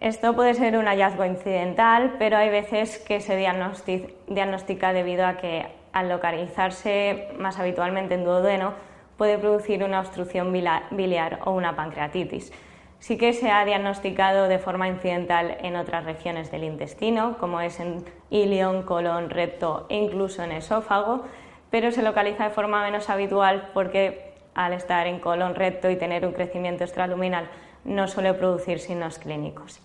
Esto 0.00 0.36
puede 0.36 0.54
ser 0.54 0.78
un 0.78 0.86
hallazgo 0.86 1.24
incidental, 1.24 2.14
pero 2.20 2.36
hay 2.36 2.50
veces 2.50 2.98
que 2.98 3.20
se 3.20 3.36
diagnostica 3.36 4.92
debido 4.92 5.26
a 5.26 5.38
que 5.38 5.66
al 5.92 6.08
localizarse 6.08 7.28
más 7.36 7.58
habitualmente 7.58 8.14
en 8.14 8.24
duodeno 8.24 8.74
puede 9.18 9.36
producir 9.36 9.84
una 9.84 10.00
obstrucción 10.00 10.50
biliar 10.52 11.40
o 11.44 11.50
una 11.50 11.76
pancreatitis. 11.76 12.52
Sí 13.00 13.18
que 13.18 13.32
se 13.32 13.50
ha 13.50 13.64
diagnosticado 13.64 14.48
de 14.48 14.58
forma 14.58 14.88
incidental 14.88 15.58
en 15.60 15.76
otras 15.76 16.04
regiones 16.04 16.50
del 16.50 16.64
intestino, 16.64 17.36
como 17.38 17.60
es 17.60 17.78
en 17.80 18.04
ilion, 18.30 18.84
colon, 18.84 19.28
recto 19.28 19.86
e 19.90 19.96
incluso 19.96 20.42
en 20.42 20.52
esófago, 20.52 21.24
pero 21.70 21.92
se 21.92 22.02
localiza 22.02 22.44
de 22.44 22.50
forma 22.50 22.82
menos 22.82 23.10
habitual 23.10 23.70
porque 23.74 24.32
al 24.54 24.72
estar 24.72 25.06
en 25.06 25.20
colon 25.20 25.54
recto 25.54 25.90
y 25.90 25.96
tener 25.96 26.24
un 26.24 26.32
crecimiento 26.32 26.84
extraluminal 26.84 27.48
no 27.84 28.08
suele 28.08 28.34
producir 28.34 28.80
signos 28.80 29.18
clínicos. 29.18 29.80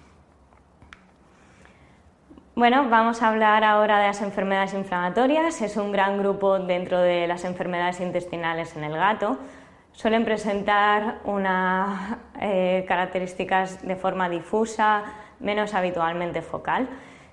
Bueno, 2.56 2.88
vamos 2.88 3.24
a 3.24 3.30
hablar 3.30 3.64
ahora 3.64 3.98
de 3.98 4.06
las 4.06 4.22
enfermedades 4.22 4.76
inflamatorias. 4.76 5.60
Es 5.64 5.76
un 5.76 5.92
gran 5.92 6.20
grupo 6.20 6.60
dentro 6.60 7.00
de 7.00 7.26
las 7.26 7.46
enfermedades 7.46 8.00
intestinales 8.00 8.76
en 8.76 8.84
el 8.84 8.94
gato. 8.94 9.40
Suelen 9.92 10.24
presentar 10.24 11.22
unas 11.24 12.16
eh, 12.40 12.86
características 12.88 13.82
de 13.82 13.96
forma 13.96 14.30
difusa, 14.30 15.02
menos 15.40 15.74
habitualmente 15.74 16.44
focal. 16.44 16.88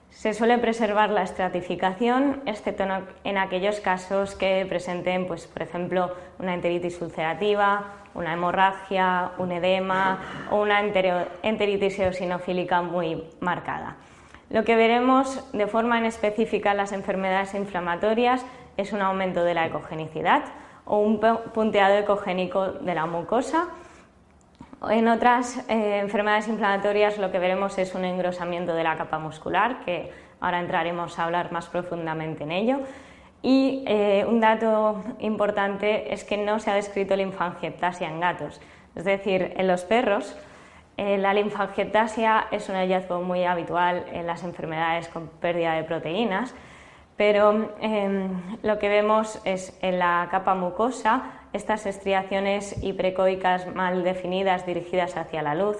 Se 0.08 0.32
suele 0.32 0.56
preservar 0.56 1.10
la 1.10 1.22
estratificación, 1.22 2.40
excepto 2.46 2.84
en 3.22 3.36
aquellos 3.36 3.78
casos 3.80 4.34
que 4.34 4.64
presenten, 4.66 5.26
pues, 5.28 5.46
por 5.46 5.60
ejemplo, 5.60 6.14
una 6.38 6.54
enteritis 6.54 6.98
ulcerativa, 7.02 7.92
una 8.14 8.32
hemorragia, 8.32 9.32
un 9.36 9.52
edema 9.52 10.18
o 10.50 10.62
una 10.62 10.80
enteritis 10.80 11.98
eosinofílica 11.98 12.80
muy 12.80 13.22
marcada. 13.40 13.98
Lo 14.50 14.64
que 14.64 14.74
veremos 14.74 15.44
de 15.52 15.68
forma 15.68 15.96
en 15.98 16.06
específica 16.06 16.72
en 16.72 16.78
las 16.78 16.90
enfermedades 16.90 17.54
inflamatorias 17.54 18.44
es 18.76 18.92
un 18.92 19.00
aumento 19.00 19.44
de 19.44 19.54
la 19.54 19.66
ecogenicidad 19.66 20.42
o 20.84 20.98
un 20.98 21.20
punteado 21.54 21.94
ecogénico 21.94 22.72
de 22.72 22.94
la 22.96 23.06
mucosa. 23.06 23.68
En 24.90 25.06
otras 25.06 25.58
eh, 25.68 26.00
enfermedades 26.00 26.48
inflamatorias 26.48 27.16
lo 27.18 27.30
que 27.30 27.38
veremos 27.38 27.78
es 27.78 27.94
un 27.94 28.04
engrosamiento 28.04 28.74
de 28.74 28.82
la 28.82 28.96
capa 28.96 29.20
muscular, 29.20 29.84
que 29.84 30.10
ahora 30.40 30.58
entraremos 30.58 31.16
a 31.18 31.26
hablar 31.26 31.52
más 31.52 31.68
profundamente 31.68 32.42
en 32.42 32.50
ello. 32.50 32.80
Y 33.42 33.84
eh, 33.86 34.26
un 34.28 34.40
dato 34.40 35.00
importante 35.20 36.12
es 36.12 36.24
que 36.24 36.36
no 36.36 36.58
se 36.58 36.72
ha 36.72 36.74
descrito 36.74 37.14
linfangiectasia 37.14 38.08
en 38.08 38.18
gatos, 38.18 38.60
es 38.96 39.04
decir, 39.04 39.54
en 39.56 39.68
los 39.68 39.84
perros 39.84 40.36
la 41.00 41.32
linfangiectasia 41.32 42.48
es 42.50 42.68
un 42.68 42.74
hallazgo 42.74 43.22
muy 43.22 43.44
habitual 43.44 44.04
en 44.12 44.26
las 44.26 44.44
enfermedades 44.44 45.08
con 45.08 45.28
pérdida 45.28 45.72
de 45.72 45.84
proteínas, 45.84 46.54
pero 47.16 47.74
em, 47.80 48.58
lo 48.62 48.78
que 48.78 48.90
vemos 48.90 49.40
es 49.44 49.78
en 49.80 49.98
la 49.98 50.28
capa 50.30 50.54
mucosa 50.54 51.22
estas 51.54 51.86
estriaciones 51.86 52.82
hiprecoicas 52.82 53.74
mal 53.74 54.04
definidas 54.04 54.66
dirigidas 54.66 55.16
hacia 55.16 55.42
la 55.42 55.54
luz 55.54 55.78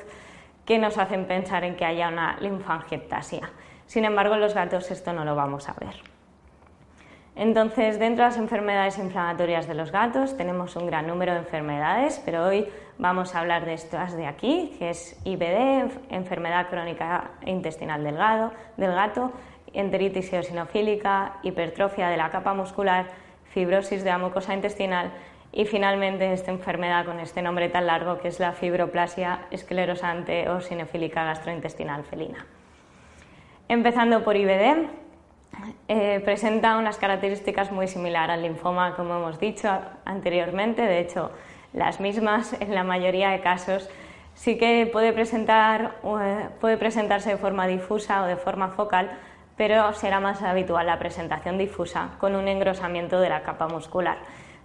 que 0.65 0.79
nos 0.79 0.97
hacen 0.97 1.27
pensar 1.27 1.65
en 1.65 1.77
que 1.77 1.85
haya 1.85 2.09
una 2.09 2.39
linfangiectasia. 2.41 3.51
Sin 3.87 4.07
embargo, 4.07 4.35
en 4.35 4.41
los 4.41 4.55
gatos 4.55 4.91
esto 4.91 5.13
no 5.13 5.25
lo 5.27 5.35
vamos 5.35 5.69
a 5.69 5.75
ver. 5.75 5.97
Entonces, 7.37 7.99
dentro 7.99 8.25
de 8.25 8.31
las 8.31 8.39
enfermedades 8.39 8.99
inflamatorias 8.99 9.67
de 9.67 9.75
los 9.75 9.93
gatos 9.93 10.37
tenemos 10.37 10.77
un 10.77 10.87
gran 10.87 11.07
número 11.07 11.33
de 11.33 11.41
enfermedades, 11.41 12.21
pero 12.25 12.47
hoy 12.47 12.69
vamos 13.01 13.35
a 13.35 13.41
hablar 13.41 13.65
de 13.65 13.73
estas 13.73 14.15
de 14.15 14.27
aquí, 14.27 14.77
que 14.79 14.91
es 14.91 15.19
IBD, 15.25 15.91
enfermedad 16.11 16.69
crónica 16.69 17.31
intestinal 17.47 18.05
del 18.05 18.17
gato, 18.17 18.55
del 18.77 18.93
gato 18.93 19.33
enteritis 19.73 20.33
eosinofílica, 20.33 21.39
hipertrofia 21.43 22.09
de 22.09 22.17
la 22.17 22.31
capa 22.31 22.55
muscular, 22.55 23.07
fibrosis 23.53 24.05
de 24.05 24.11
la 24.11 24.19
mucosa 24.19 24.53
intestinal 24.53 25.13
y 25.53 25.65
finalmente 25.65 26.33
esta 26.33 26.51
enfermedad 26.51 27.05
con 27.05 27.21
este 27.21 27.43
nombre 27.43 27.69
tan 27.69 27.87
largo 27.87 28.19
que 28.19 28.29
es 28.29 28.39
la 28.39 28.53
fibroplasia 28.53 29.47
esclerosante 29.51 30.49
o 30.49 30.61
sinofílica 30.61 31.25
gastrointestinal 31.25 32.05
felina. 32.05 32.45
Empezando 33.69 34.23
por 34.25 34.37
IBD, 34.37 34.89
eh, 35.89 36.21
presenta 36.25 36.77
unas 36.77 36.99
características 36.99 37.73
muy 37.73 37.89
similares 37.89 38.35
al 38.35 38.43
linfoma, 38.43 38.95
como 38.95 39.17
hemos 39.17 39.39
dicho 39.39 39.69
anteriormente, 40.05 40.83
de 40.83 41.01
hecho, 41.01 41.31
las 41.73 42.01
mismas 42.01 42.55
en 42.61 42.75
la 42.75 42.85
mayoría 42.85 43.31
de 43.31 43.41
casos. 43.41 43.89
Sí 44.35 44.59
que 44.59 44.89
puede, 44.91 45.13
presentar, 45.13 45.97
eh, 46.05 46.49
puede 46.61 46.77
presentarse 46.77 47.31
de 47.31 47.37
forma 47.37 47.67
difusa 47.67 48.23
o 48.23 48.27
de 48.27 48.37
forma 48.37 48.69
focal, 48.69 49.11
pero 49.57 49.93
será 49.93 50.21
más 50.21 50.43
habitual 50.43 50.87
la 50.87 50.99
presentación 50.99 51.59
difusa 51.59 52.11
con 52.19 52.35
un 52.35 52.49
engrosamiento 52.49 53.21
de 53.21 53.29
la 53.29 53.43
capa 53.43 53.69
muscular. 53.69 54.19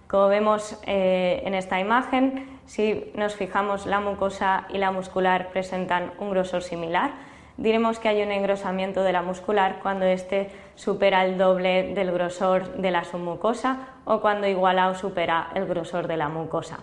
Como 0.08 0.28
vemos 0.28 0.80
eh, 0.86 1.42
en 1.44 1.54
esta 1.54 1.80
imagen, 1.80 2.58
si 2.64 3.10
nos 3.14 3.34
fijamos, 3.34 3.86
la 3.86 4.00
mucosa 4.00 4.66
y 4.68 4.78
la 4.78 4.92
muscular 4.92 5.48
presentan 5.48 6.12
un 6.18 6.30
grosor 6.30 6.62
similar 6.62 7.10
diremos 7.56 7.98
que 7.98 8.08
hay 8.08 8.22
un 8.22 8.32
engrosamiento 8.32 9.02
de 9.02 9.12
la 9.12 9.22
muscular 9.22 9.78
cuando 9.82 10.04
éste 10.04 10.50
supera 10.74 11.24
el 11.24 11.38
doble 11.38 11.94
del 11.94 12.12
grosor 12.12 12.76
de 12.76 12.90
la 12.90 13.04
submucosa 13.04 13.88
o 14.04 14.20
cuando 14.20 14.46
iguala 14.46 14.88
o 14.88 14.94
supera 14.94 15.48
el 15.54 15.66
grosor 15.66 16.06
de 16.06 16.16
la 16.16 16.28
mucosa. 16.28 16.80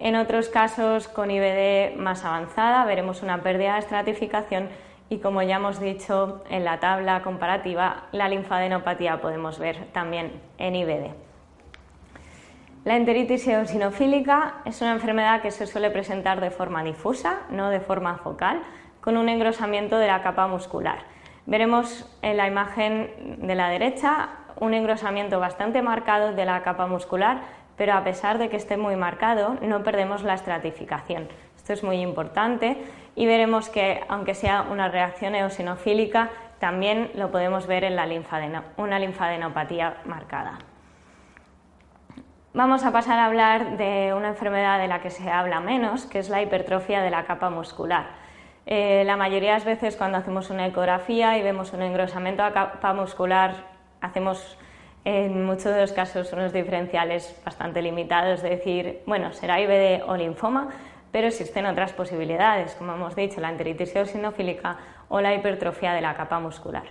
En 0.00 0.16
otros 0.16 0.48
casos 0.48 1.08
con 1.08 1.30
IBD 1.30 1.94
más 1.96 2.24
avanzada 2.24 2.86
veremos 2.86 3.22
una 3.22 3.42
pérdida 3.42 3.74
de 3.74 3.80
estratificación 3.80 4.70
y 5.10 5.18
como 5.18 5.42
ya 5.42 5.56
hemos 5.56 5.78
dicho 5.78 6.42
en 6.48 6.64
la 6.64 6.80
tabla 6.80 7.22
comparativa, 7.22 8.04
la 8.10 8.30
linfadenopatía 8.30 9.20
podemos 9.20 9.58
ver 9.58 9.88
también 9.92 10.40
en 10.56 10.74
IBD. 10.74 11.10
La 12.86 12.96
enteritis 12.96 13.46
eosinofílica 13.46 14.62
es 14.64 14.80
una 14.80 14.92
enfermedad 14.92 15.42
que 15.42 15.50
se 15.50 15.66
suele 15.66 15.90
presentar 15.90 16.40
de 16.40 16.50
forma 16.50 16.82
difusa, 16.82 17.40
no 17.50 17.68
de 17.68 17.80
forma 17.80 18.16
focal, 18.16 18.62
con 19.02 19.18
un 19.18 19.28
engrosamiento 19.28 19.98
de 19.98 20.06
la 20.06 20.22
capa 20.22 20.46
muscular. 20.46 21.00
Veremos 21.44 22.10
en 22.22 22.38
la 22.38 22.46
imagen 22.46 23.36
de 23.46 23.54
la 23.54 23.68
derecha 23.68 24.30
un 24.60 24.72
engrosamiento 24.72 25.40
bastante 25.40 25.82
marcado 25.82 26.32
de 26.32 26.44
la 26.46 26.62
capa 26.62 26.86
muscular, 26.86 27.42
pero 27.80 27.94
a 27.94 28.04
pesar 28.04 28.36
de 28.36 28.50
que 28.50 28.58
esté 28.58 28.76
muy 28.76 28.94
marcado, 28.94 29.56
no 29.62 29.82
perdemos 29.82 30.22
la 30.22 30.34
estratificación. 30.34 31.28
Esto 31.56 31.72
es 31.72 31.82
muy 31.82 32.02
importante 32.02 32.76
y 33.16 33.24
veremos 33.24 33.70
que, 33.70 34.04
aunque 34.06 34.34
sea 34.34 34.66
una 34.70 34.88
reacción 34.88 35.34
eosinofílica, 35.34 36.28
también 36.58 37.10
lo 37.14 37.30
podemos 37.30 37.66
ver 37.66 37.84
en 37.84 37.96
la 37.96 38.06
una 38.76 38.98
linfadenopatía 38.98 39.96
marcada. 40.04 40.58
Vamos 42.52 42.84
a 42.84 42.92
pasar 42.92 43.18
a 43.18 43.24
hablar 43.24 43.78
de 43.78 44.12
una 44.14 44.28
enfermedad 44.28 44.78
de 44.78 44.86
la 44.86 45.00
que 45.00 45.08
se 45.08 45.30
habla 45.30 45.60
menos, 45.60 46.04
que 46.04 46.18
es 46.18 46.28
la 46.28 46.42
hipertrofia 46.42 47.00
de 47.00 47.08
la 47.08 47.24
capa 47.24 47.48
muscular. 47.48 48.08
Eh, 48.66 49.04
la 49.06 49.16
mayoría 49.16 49.52
de 49.52 49.56
las 49.56 49.64
veces 49.64 49.96
cuando 49.96 50.18
hacemos 50.18 50.50
una 50.50 50.66
ecografía 50.66 51.38
y 51.38 51.42
vemos 51.42 51.72
un 51.72 51.80
engrosamiento 51.80 52.44
de 52.44 52.52
capa 52.52 52.92
muscular, 52.92 53.54
hacemos 54.02 54.58
en 55.04 55.44
muchos 55.44 55.74
de 55.74 55.80
los 55.80 55.92
casos 55.92 56.32
unos 56.32 56.52
diferenciales 56.52 57.34
bastante 57.44 57.82
limitados, 57.82 58.42
de 58.42 58.50
decir, 58.50 59.00
bueno, 59.06 59.32
será 59.32 59.60
IBD 59.60 60.02
o 60.06 60.16
linfoma, 60.16 60.68
pero 61.10 61.26
existen 61.26 61.66
otras 61.66 61.92
posibilidades, 61.92 62.74
como 62.74 62.92
hemos 62.94 63.16
dicho, 63.16 63.40
la 63.40 63.50
enteritis 63.50 63.94
eosinofílica 63.96 64.76
o 65.08 65.20
la 65.20 65.34
hipertrofia 65.34 65.92
de 65.92 66.00
la 66.00 66.14
capa 66.14 66.38
muscular. 66.38 66.84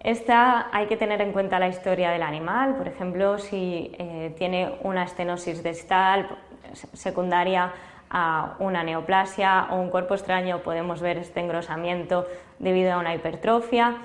Esta 0.00 0.68
hay 0.72 0.86
que 0.86 0.96
tener 0.96 1.20
en 1.20 1.32
cuenta 1.32 1.58
la 1.58 1.68
historia 1.68 2.10
del 2.10 2.22
animal, 2.22 2.76
por 2.76 2.86
ejemplo, 2.86 3.38
si 3.38 3.90
eh, 3.98 4.32
tiene 4.38 4.78
una 4.82 5.02
estenosis 5.02 5.62
distal 5.62 6.28
secundaria 6.92 7.72
a 8.10 8.54
una 8.60 8.84
neoplasia 8.84 9.66
o 9.70 9.76
un 9.76 9.90
cuerpo 9.90 10.14
extraño, 10.14 10.60
podemos 10.60 11.00
ver 11.00 11.18
este 11.18 11.40
engrosamiento 11.40 12.26
debido 12.58 12.92
a 12.92 12.98
una 12.98 13.14
hipertrofia 13.14 13.96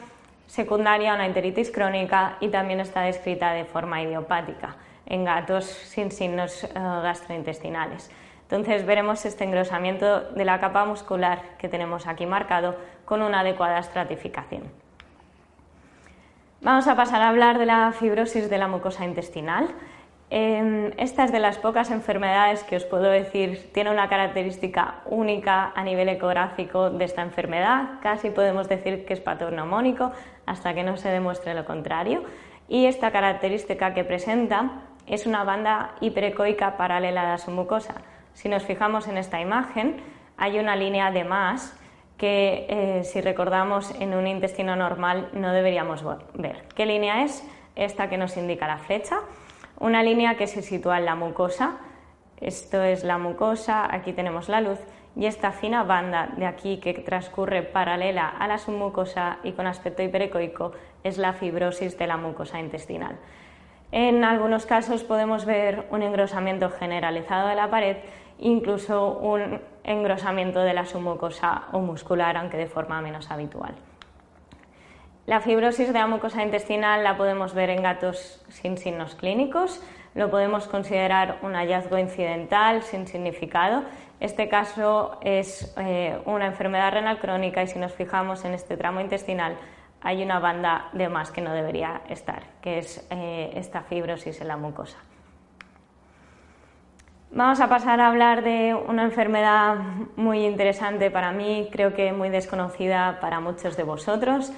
secundaria 0.48 1.12
a 1.12 1.16
una 1.16 1.26
enteritis 1.26 1.72
crónica 1.72 2.38
y 2.40 2.50
también 2.50 2.80
está 2.80 3.02
descrita 3.02 3.54
de 3.54 3.66
forma 3.66 4.02
idiopática 4.02 4.76
en 5.06 5.26
gatos 5.26 5.66
sin 5.66 6.12
signos 6.12 6.64
eh, 6.64 6.70
gastrointestinales. 6.74 8.10
Entonces 8.44 8.86
veremos 8.86 9.26
este 9.26 9.44
engrosamiento 9.44 10.22
de 10.32 10.46
la 10.46 10.60
capa 10.60 10.86
muscular 10.86 11.42
que 11.58 11.70
tenemos 11.70 12.08
aquí 12.08 12.26
marcado 12.26 12.76
con 13.06 13.22
una 13.22 13.40
adecuada 13.40 13.80
estratificación. 13.80 14.64
Vamos 16.62 16.88
a 16.88 16.96
pasar 16.96 17.22
a 17.22 17.30
hablar 17.30 17.58
de 17.58 17.66
la 17.66 17.92
fibrosis 17.92 18.50
de 18.50 18.58
la 18.58 18.68
mucosa 18.68 19.06
intestinal. 19.06 19.70
Em, 20.30 20.92
esta 20.98 21.26
es 21.26 21.32
de 21.32 21.40
las 21.40 21.58
pocas 21.58 21.92
enfermedades 21.92 22.64
que 22.64 22.76
os 22.76 22.86
puedo 22.86 23.04
decir 23.04 23.72
tiene 23.74 23.92
una 23.92 24.08
característica 24.08 25.02
única 25.06 25.72
a 25.76 25.84
nivel 25.84 26.10
ecográfico 26.10 26.90
de 26.90 27.06
esta 27.06 27.22
enfermedad. 27.22 28.00
Casi 28.02 28.30
podemos 28.30 28.70
decir 28.70 29.06
que 29.06 29.14
es 29.14 29.20
patognomónico 29.20 30.12
hasta 30.46 30.74
que 30.74 30.84
no 30.84 30.98
se 30.98 31.10
demuestre 31.10 31.54
lo 31.54 31.66
contrario. 31.66 32.24
Y 32.68 32.86
esta 32.86 33.12
característica 33.12 33.94
que 33.94 34.04
presenta 34.04 34.84
es 35.06 35.26
una 35.26 35.44
banda 35.44 35.96
hiperecoica 36.02 36.78
paralela 36.78 37.34
a 37.34 37.38
su 37.38 37.52
mucosa. 37.52 37.96
Si 38.34 38.50
nos 38.50 38.64
fijamos 38.64 39.08
en 39.08 39.18
esta 39.18 39.42
imagen, 39.42 39.98
hay 40.38 40.60
una 40.60 40.76
línea 40.76 41.12
de 41.12 41.24
más 41.24 41.78
que 42.18 42.66
eh, 42.70 43.04
si 43.04 43.22
recordamos 43.22 43.94
en 44.00 44.14
un 44.14 44.28
intestino 44.28 44.76
normal 44.76 45.30
no 45.34 45.52
deberíamos 45.52 46.04
ver. 46.34 46.64
¿Qué 46.76 46.86
línea 46.86 47.24
es? 47.24 47.44
Esta 47.76 48.10
que 48.10 48.18
nos 48.18 48.38
indica 48.38 48.68
la 48.68 48.78
flecha. 48.78 49.20
Una 49.80 50.04
línea 50.04 50.36
que 50.38 50.48
se 50.48 50.62
sitúa 50.62 51.00
en 51.00 51.06
la 51.06 51.16
mucosa. 51.16 51.78
Esto 52.40 52.84
es 52.84 53.04
la 53.04 53.18
mucosa, 53.18 53.94
aquí 53.94 54.14
tenemos 54.14 54.50
la 54.50 54.62
luz 54.62 54.80
y 55.16 55.26
esta 55.26 55.52
fina 55.52 55.84
banda 55.84 56.30
de 56.38 56.46
aquí 56.46 56.78
que 56.78 56.94
transcurre 56.94 57.62
paralela 57.62 58.28
a 58.28 58.48
la 58.48 58.58
submucosa 58.58 59.38
y 59.44 59.52
con 59.52 59.68
aspecto 59.68 60.02
hiperecoico 60.02 60.72
es 61.04 61.18
la 61.18 61.34
fibrosis 61.34 61.98
de 61.98 62.08
la 62.08 62.18
mucosa 62.18 62.60
intestinal. 62.60 63.18
En 63.92 64.24
algunos 64.24 64.66
casos 64.66 65.04
podemos 65.04 65.46
ver 65.46 65.86
un 65.92 66.02
engrosamiento 66.02 66.72
generalizado 66.72 67.48
de 67.48 67.56
la 67.56 67.70
pared, 67.70 67.98
incluso 68.40 69.20
un 69.20 69.62
engrosamiento 69.84 70.62
de 70.62 70.74
la 70.74 70.86
submucosa 70.86 71.66
o 71.72 71.80
muscular, 71.80 72.36
aunque 72.38 72.58
de 72.58 72.66
forma 72.66 73.02
menos 73.02 73.30
habitual. 73.30 73.76
La 75.28 75.42
fibrosis 75.42 75.94
de 75.94 76.00
la 76.00 76.08
mucosa 76.08 76.44
intestinal 76.44 77.04
la 77.04 77.16
podemos 77.16 77.54
ver 77.54 77.70
en 77.70 77.84
gatos 77.84 78.44
sin 78.50 78.78
signos 78.78 79.16
clínicos, 79.16 79.82
lo 80.16 80.30
podemos 80.30 80.68
considerar 80.68 81.40
un 81.42 81.54
hallazgo 81.54 81.98
incidental 81.98 82.84
sin 82.84 83.08
significado. 83.08 83.84
Este 84.24 84.48
caso 84.48 85.18
es 85.20 85.76
eh, 85.76 86.18
una 86.24 86.46
enfermedad 86.46 86.94
renal 86.94 87.20
crónica 87.20 87.62
y 87.62 87.68
si 87.68 87.78
nos 87.78 87.92
fijamos 87.92 88.46
en 88.46 88.54
este 88.54 88.78
tramo 88.78 89.02
intestinal 89.02 89.58
hay 90.00 90.24
una 90.24 90.40
banda 90.40 90.88
de 90.94 91.10
más 91.10 91.30
que 91.30 91.42
no 91.42 91.52
debería 91.52 92.04
estar, 92.08 92.44
que 92.62 92.78
es 92.78 93.06
eh, 93.10 93.52
esta 93.56 93.82
fibrosis 93.82 94.40
en 94.40 94.48
la 94.48 94.56
mucosa. 94.56 94.98
Vamos 97.32 97.60
a 97.60 97.68
pasar 97.68 98.00
a 98.00 98.08
hablar 98.08 98.46
de 98.46 98.74
una 98.74 99.04
enfermedad 99.04 99.76
muy 100.16 100.46
interesante 100.46 101.12
para 101.12 101.34
mí, 101.34 101.68
creo 101.70 101.94
que 101.94 102.14
muy 102.14 102.30
desconocida 102.30 103.20
para 103.20 103.42
muchos 103.42 103.76
de 103.76 103.84
vosotros 103.84 104.54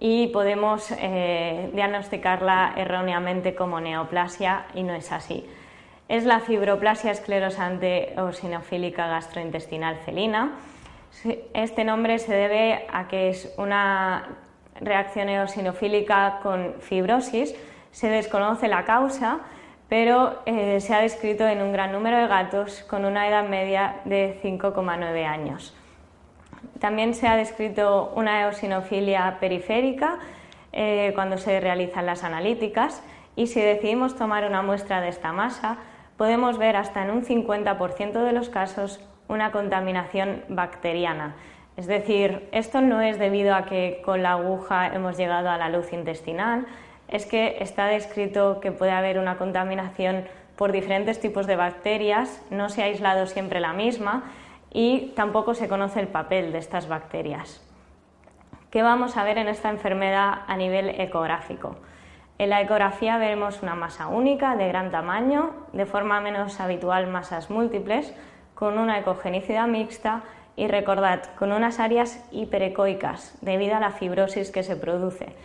y 0.00 0.28
podemos 0.28 0.90
eh, 0.90 1.70
diagnosticarla 1.74 2.72
erróneamente 2.78 3.54
como 3.54 3.78
neoplasia 3.78 4.68
y 4.72 4.82
no 4.82 4.94
es 4.94 5.12
así. 5.12 5.46
Es 6.12 6.24
la 6.24 6.40
fibroplasia 6.40 7.10
esclerosante 7.10 8.12
o 8.18 8.34
sinofílica 8.34 9.06
gastrointestinal 9.06 9.96
felina. 10.04 10.50
Este 11.54 11.84
nombre 11.84 12.18
se 12.18 12.34
debe 12.34 12.84
a 12.92 13.08
que 13.08 13.30
es 13.30 13.54
una 13.56 14.28
reacción 14.78 15.30
eosinofílica 15.30 16.40
con 16.42 16.74
fibrosis, 16.80 17.54
se 17.92 18.10
desconoce 18.10 18.68
la 18.68 18.84
causa 18.84 19.40
pero 19.88 20.42
eh, 20.44 20.80
se 20.80 20.92
ha 20.92 21.00
descrito 21.00 21.48
en 21.48 21.62
un 21.62 21.72
gran 21.72 21.92
número 21.92 22.18
de 22.18 22.26
gatos 22.26 22.82
con 22.82 23.06
una 23.06 23.26
edad 23.26 23.48
media 23.48 23.96
de 24.04 24.38
5,9 24.42 25.26
años. 25.26 25.74
También 26.78 27.14
se 27.14 27.26
ha 27.26 27.36
descrito 27.36 28.12
una 28.16 28.42
eosinofilia 28.42 29.38
periférica 29.40 30.18
eh, 30.74 31.12
cuando 31.14 31.38
se 31.38 31.58
realizan 31.58 32.04
las 32.04 32.22
analíticas 32.22 33.02
y 33.34 33.46
si 33.46 33.62
decidimos 33.62 34.14
tomar 34.14 34.44
una 34.44 34.60
muestra 34.60 35.00
de 35.00 35.08
esta 35.08 35.32
masa, 35.32 35.78
podemos 36.16 36.58
ver 36.58 36.76
hasta 36.76 37.02
en 37.02 37.10
un 37.10 37.24
50% 37.24 38.24
de 38.24 38.32
los 38.32 38.48
casos 38.48 39.00
una 39.28 39.52
contaminación 39.52 40.44
bacteriana. 40.48 41.36
Es 41.76 41.86
decir, 41.86 42.48
esto 42.52 42.80
no 42.80 43.00
es 43.00 43.18
debido 43.18 43.54
a 43.54 43.64
que 43.64 44.02
con 44.04 44.22
la 44.22 44.32
aguja 44.32 44.88
hemos 44.88 45.16
llegado 45.16 45.48
a 45.48 45.56
la 45.56 45.70
luz 45.70 45.92
intestinal, 45.92 46.66
es 47.08 47.26
que 47.26 47.56
está 47.60 47.86
descrito 47.86 48.60
que 48.60 48.72
puede 48.72 48.92
haber 48.92 49.18
una 49.18 49.38
contaminación 49.38 50.24
por 50.56 50.72
diferentes 50.72 51.20
tipos 51.20 51.46
de 51.46 51.56
bacterias, 51.56 52.42
no 52.50 52.68
se 52.68 52.82
ha 52.82 52.86
aislado 52.86 53.26
siempre 53.26 53.60
la 53.60 53.72
misma 53.72 54.24
y 54.70 55.12
tampoco 55.16 55.54
se 55.54 55.68
conoce 55.68 56.00
el 56.00 56.08
papel 56.08 56.52
de 56.52 56.58
estas 56.58 56.88
bacterias. 56.88 57.62
¿Qué 58.70 58.82
vamos 58.82 59.16
a 59.16 59.24
ver 59.24 59.38
en 59.38 59.48
esta 59.48 59.70
enfermedad 59.70 60.32
a 60.46 60.56
nivel 60.56 60.88
ecográfico? 61.00 61.76
En 62.42 62.50
la 62.50 62.60
ecografía 62.60 63.18
veremos 63.18 63.62
una 63.62 63.76
masa 63.76 64.08
única 64.08 64.56
de 64.56 64.66
gran 64.66 64.90
tamaño, 64.90 65.52
de 65.72 65.86
forma 65.86 66.20
menos 66.20 66.58
habitual 66.58 67.06
masas 67.06 67.50
múltiples, 67.50 68.12
con 68.56 68.78
una 68.78 68.98
ecogenicidad 68.98 69.68
mixta 69.68 70.24
y 70.56 70.66
recordad, 70.66 71.22
con 71.38 71.52
unas 71.52 71.78
áreas 71.78 72.18
hiperecoicas 72.32 73.38
debido 73.42 73.76
a 73.76 73.78
la 73.78 73.92
fibrosis 73.92 74.50
que 74.50 74.64
se 74.64 74.74
produce 74.74 75.36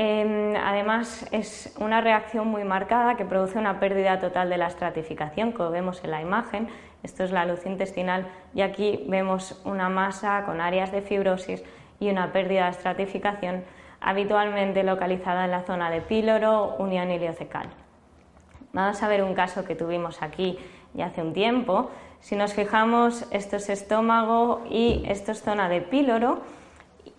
Em, 0.00 0.54
además, 0.54 1.26
es 1.32 1.74
una 1.80 2.00
reacción 2.00 2.46
muy 2.46 2.62
marcada 2.62 3.16
que 3.16 3.24
produce 3.24 3.58
una 3.58 3.80
pérdida 3.80 4.20
total 4.20 4.48
de 4.48 4.56
la 4.56 4.68
estratificación, 4.68 5.50
como 5.50 5.72
vemos 5.72 6.04
en 6.04 6.12
la 6.12 6.22
imagen. 6.22 6.68
Esto 7.02 7.24
es 7.24 7.32
la 7.32 7.44
luz 7.44 7.66
intestinal 7.66 8.28
y 8.54 8.60
aquí 8.60 9.04
vemos 9.08 9.60
una 9.64 9.88
masa 9.88 10.44
con 10.46 10.60
áreas 10.60 10.92
de 10.92 11.02
fibrosis 11.02 11.64
y 11.98 12.10
una 12.10 12.32
pérdida 12.32 12.66
de 12.66 12.70
estratificación 12.70 13.64
habitualmente 14.00 14.82
localizada 14.82 15.44
en 15.44 15.50
la 15.50 15.62
zona 15.62 15.90
de 15.90 16.00
píloro, 16.00 16.76
unión 16.78 17.10
iliocecal. 17.10 17.68
Vamos 18.72 19.02
a 19.02 19.08
ver 19.08 19.22
un 19.24 19.34
caso 19.34 19.64
que 19.64 19.74
tuvimos 19.74 20.22
aquí 20.22 20.58
ya 20.94 21.06
hace 21.06 21.22
un 21.22 21.32
tiempo. 21.32 21.90
Si 22.20 22.36
nos 22.36 22.54
fijamos, 22.54 23.26
esto 23.30 23.56
es 23.56 23.68
estómago 23.68 24.62
y 24.70 25.04
esto 25.06 25.32
es 25.32 25.42
zona 25.42 25.68
de 25.68 25.80
píloro 25.80 26.42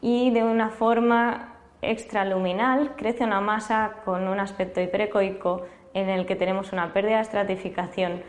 y 0.02 0.32
de 0.32 0.44
una 0.44 0.70
forma 0.70 1.56
extraluminal 1.82 2.96
crece 2.96 3.24
una 3.24 3.42
masa 3.42 3.94
con 4.04 4.28
un 4.28 4.39
aspecto 4.39 4.82
hiperecoico 4.82 5.65
en 5.94 6.10
el 6.10 6.26
que 6.26 6.36
tenemos 6.36 6.74
una 6.74 6.94
pérdida 6.94 7.18
de 7.18 7.22
estratificación 7.22 8.22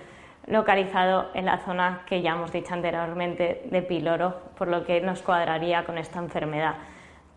localizado 0.47 1.29
en 1.35 1.47
la 1.47 1.59
zona 1.59 2.03
que 2.07 2.23
ya 2.23 2.33
hemos 2.33 2.53
dicho 2.53 2.73
anteriormente 2.73 3.63
de 3.71 3.83
píloro, 3.83 4.41
por 4.57 4.69
lo 4.69 4.85
que 4.85 5.01
nos 5.01 5.23
cuadraría 5.23 5.85
con 5.85 5.99
esta 5.99 6.19
enfermedad. 6.19 6.77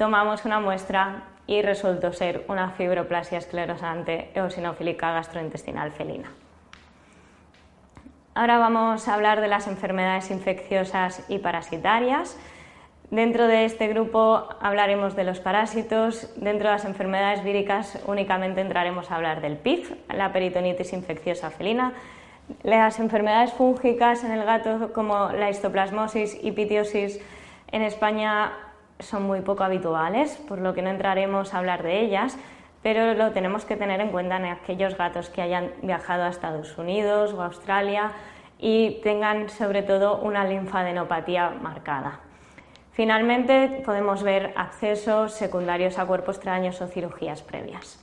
Tomamos 0.03 0.43
una 0.43 0.59
muestra 0.59 1.23
y 1.47 1.61
resultó 1.61 2.11
ser 2.11 2.43
una 2.49 2.71
fibroplasia 2.71 3.37
esclerosante 3.37 4.31
eosinofílica 4.35 5.13
gastrointestinal 5.13 5.93
felina. 5.93 6.29
Ahora 8.35 8.57
vamos 8.57 9.07
a 9.07 9.13
hablar 9.13 9.39
de 9.39 9.47
las 9.47 9.67
enfermedades 9.67 10.29
infecciosas 10.29 11.23
y 11.29 11.39
parasitarias. 11.39 12.37
Dentro 13.11 13.47
de 13.47 13.63
este 13.63 13.87
grupo 13.87 14.49
hablaremos 14.59 15.15
de 15.15 15.23
los 15.23 15.39
parásitos, 15.39 16.29
dentro 16.35 16.67
de 16.67 16.73
las 16.73 16.83
enfermedades 16.83 17.41
víricas 17.41 17.97
únicamente 18.05 18.59
entraremos 18.59 19.09
a 19.09 19.15
hablar 19.15 19.39
del 19.39 19.55
PIF, 19.55 19.93
la 20.13 20.33
peritonitis 20.33 20.91
infecciosa 20.91 21.49
felina, 21.49 21.93
las 22.63 22.99
enfermedades 22.99 23.53
fúngicas 23.53 24.25
en 24.25 24.33
el 24.33 24.43
gato 24.43 24.91
como 24.91 25.29
la 25.29 25.49
histoplasmosis 25.49 26.43
y 26.43 26.51
pitiosis 26.51 27.21
en 27.71 27.83
España 27.83 28.51
son 28.99 29.23
muy 29.23 29.41
poco 29.41 29.63
habituales, 29.63 30.35
por 30.47 30.59
lo 30.59 30.73
que 30.73 30.81
no 30.81 30.89
entraremos 30.89 31.53
a 31.53 31.59
hablar 31.59 31.83
de 31.83 32.01
ellas, 32.01 32.37
pero 32.81 33.13
lo 33.13 33.31
tenemos 33.31 33.65
que 33.65 33.77
tener 33.77 34.01
en 34.01 34.09
cuenta 34.09 34.37
en 34.37 34.45
aquellos 34.45 34.97
gatos 34.97 35.29
que 35.29 35.41
hayan 35.41 35.71
viajado 35.81 36.23
a 36.23 36.29
Estados 36.29 36.77
Unidos 36.77 37.33
o 37.33 37.41
Australia 37.41 38.11
y 38.59 38.99
tengan 39.01 39.49
sobre 39.49 39.83
todo 39.83 40.17
una 40.17 40.45
linfadenopatía 40.45 41.49
marcada. 41.49 42.19
Finalmente 42.91 43.81
podemos 43.85 44.21
ver 44.21 44.53
accesos 44.55 45.33
secundarios 45.33 45.97
a 45.97 46.05
cuerpos 46.05 46.35
extraños 46.35 46.79
o 46.81 46.87
cirugías 46.87 47.41
previas. 47.41 48.02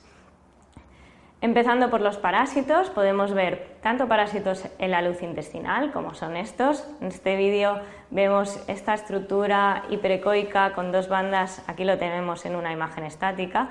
Empezando 1.43 1.89
por 1.89 2.01
los 2.01 2.17
parásitos, 2.17 2.91
podemos 2.91 3.33
ver 3.33 3.77
tanto 3.81 4.07
parásitos 4.07 4.67
en 4.77 4.91
la 4.91 5.01
luz 5.01 5.23
intestinal, 5.23 5.91
como 5.91 6.13
son 6.13 6.37
estos. 6.37 6.87
En 7.01 7.07
este 7.07 7.35
vídeo 7.35 7.79
vemos 8.11 8.63
esta 8.67 8.93
estructura 8.93 9.81
hiperecoica 9.89 10.73
con 10.73 10.91
dos 10.91 11.09
bandas, 11.09 11.63
aquí 11.67 11.83
lo 11.83 11.97
tenemos 11.97 12.45
en 12.45 12.55
una 12.55 12.71
imagen 12.71 13.05
estática, 13.05 13.69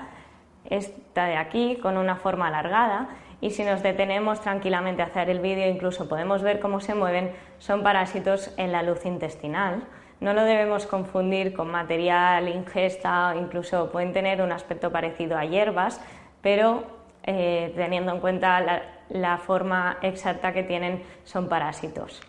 esta 0.69 1.27
de 1.27 1.37
aquí 1.37 1.77
con 1.81 1.95
una 1.95 2.17
forma 2.17 2.49
alargada 2.49 3.07
y 3.39 3.51
si 3.51 3.63
nos 3.63 3.81
detenemos 3.81 4.41
tranquilamente 4.41 5.01
a 5.01 5.05
hacer 5.05 5.29
el 5.29 5.39
vídeo 5.39 5.69
incluso 5.69 6.09
podemos 6.09 6.41
ver 6.41 6.59
cómo 6.59 6.81
se 6.81 6.93
mueven, 6.93 7.31
son 7.57 7.83
parásitos 7.83 8.53
en 8.57 8.73
la 8.73 8.83
luz 8.83 9.05
intestinal. 9.05 9.85
No 10.19 10.33
lo 10.33 10.43
debemos 10.43 10.87
confundir 10.87 11.53
con 11.53 11.71
material, 11.71 12.49
ingesta, 12.49 13.33
incluso 13.39 13.89
pueden 13.93 14.11
tener 14.11 14.41
un 14.41 14.51
aspecto 14.51 14.91
parecido 14.91 15.37
a 15.37 15.45
hierbas, 15.45 16.01
pero 16.41 17.00
eh, 17.23 17.71
teniendo 17.75 18.11
en 18.13 18.19
cuenta 18.19 18.81
la, 19.09 19.37
forma 19.37 19.97
exacta 20.01 20.53
que 20.53 20.63
tienen, 20.63 21.03
son 21.23 21.47
parásitos. 21.47 22.21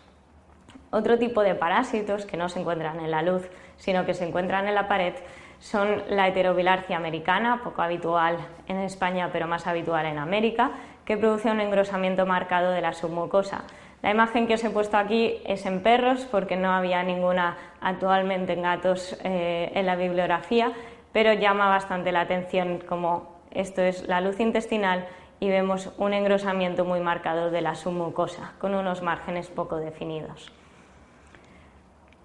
Otro 0.91 1.17
tipo 1.17 1.41
de 1.41 1.55
parásitos 1.55 2.25
que 2.25 2.37
no 2.37 2.49
se 2.49 2.59
encuentran 2.59 2.99
en 2.99 3.09
la 3.09 3.23
luz, 3.23 3.49
sino 3.77 4.05
que 4.05 4.13
se 4.13 4.27
encuentran 4.27 4.67
en 4.67 4.75
la 4.75 4.87
pared, 4.87 5.13
son 5.59 6.03
la 6.09 6.27
heterobilarcia 6.27 6.97
americana, 6.97 7.61
poco 7.63 7.81
habitual 7.81 8.37
en 8.67 8.77
España, 8.77 9.29
pero 9.31 9.47
más 9.47 9.65
habitual 9.65 10.05
en 10.05 10.19
América, 10.19 10.71
que 11.05 11.17
produce 11.17 11.49
un 11.49 11.61
engrosamiento 11.61 12.25
marcado 12.25 12.71
de 12.71 12.81
la 12.81 12.93
submucosa. 12.93 13.63
La 14.03 14.11
imagen 14.11 14.47
que 14.47 14.55
os 14.55 14.63
he 14.63 14.69
puesto 14.69 14.97
aquí 14.97 15.41
es 15.45 15.65
en 15.65 15.81
perros, 15.81 16.27
porque 16.29 16.57
no 16.57 16.71
había 16.71 17.01
ninguna 17.03 17.57
actualmente 17.79 18.53
en 18.53 18.61
gatos 18.61 19.17
eh, 19.23 19.71
en 19.73 19.85
la 19.85 19.95
bibliografía, 19.95 20.73
pero 21.13 21.31
llama 21.31 21.69
bastante 21.69 22.11
la 22.11 22.21
atención 22.21 22.79
como 22.79 23.32
esto 23.53 23.81
es 23.81 24.07
la 24.07 24.21
luz 24.21 24.39
intestinal 24.39 25.07
y 25.39 25.49
vemos 25.49 25.91
un 25.97 26.13
engrosamiento 26.13 26.85
muy 26.85 26.99
marcado 26.99 27.51
de 27.51 27.61
la 27.61 27.75
submucosa, 27.75 28.53
con 28.59 28.73
unos 28.73 29.01
márgenes 29.01 29.49
poco 29.49 29.77
definidos. 29.77 30.51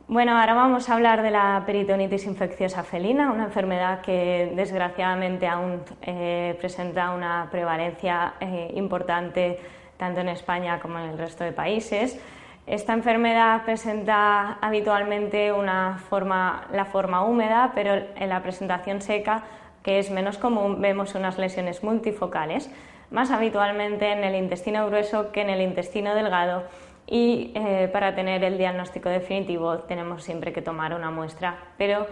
Bueno, 0.07 0.39
ahora 0.39 0.55
vamos 0.55 0.89
a 0.89 0.95
hablar 0.95 1.21
de 1.21 1.31
la 1.31 1.63
peritonitis 1.67 2.25
infecciosa 2.25 2.83
felina, 2.83 3.31
una 3.31 3.45
enfermedad 3.45 4.01
que 4.01 4.53
desgraciadamente 4.57 5.47
aún 5.47 5.83
eh, 6.01 6.57
presenta 6.59 7.11
una 7.11 7.49
prevalencia 7.51 8.35
eh, 8.41 8.73
importante 8.75 9.61
tanto 9.99 10.21
en 10.21 10.31
España 10.31 10.81
como 10.81 10.99
en 10.99 11.11
el 11.11 11.19
resto 11.19 11.45
de 11.45 11.53
países. 11.53 12.19
Esta 12.67 12.95
enfermedad 12.95 13.65
presenta 13.65 14.59
habitualmente 14.61 15.53
una 15.53 15.99
forma, 16.09 16.69
la 16.73 16.87
forma 16.87 17.25
húmeda, 17.25 17.73
pero 17.75 17.95
en 18.15 18.29
la 18.29 18.43
presentación 18.43 19.03
seca 19.03 19.43
que 19.89 19.99
es 19.99 20.11
menos 20.11 20.37
común, 20.37 20.83
vemos 20.83 21.15
unas 21.15 21.39
lesiones 21.39 21.83
multifocales, 21.83 22.71
más 23.11 23.31
habitualmente 23.31 24.13
en 24.13 24.23
el 24.23 24.35
intestino 24.35 24.87
grueso 24.87 25.33
que 25.33 25.41
en 25.41 25.49
el 25.49 25.63
intestino 25.63 26.15
delgado 26.15 26.65
y 27.07 27.53
eh, 27.55 27.89
para 27.91 28.15
tener 28.15 28.45
el 28.45 28.59
diagnóstico 28.59 29.09
definitivo 29.09 29.79
tenemos 29.79 30.25
siempre 30.25 30.53
que 30.53 30.61
tomar 30.61 30.93
una 30.93 31.11
muestra, 31.11 31.57
pero 31.79 32.07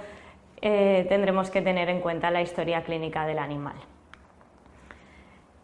eh, 0.62 1.04
tendremos 1.10 1.50
que 1.50 1.60
tener 1.60 1.90
en 1.90 2.00
cuenta 2.00 2.30
la 2.30 2.40
historia 2.40 2.82
clínica 2.82 3.26
del 3.26 3.40
animal. 3.40 3.76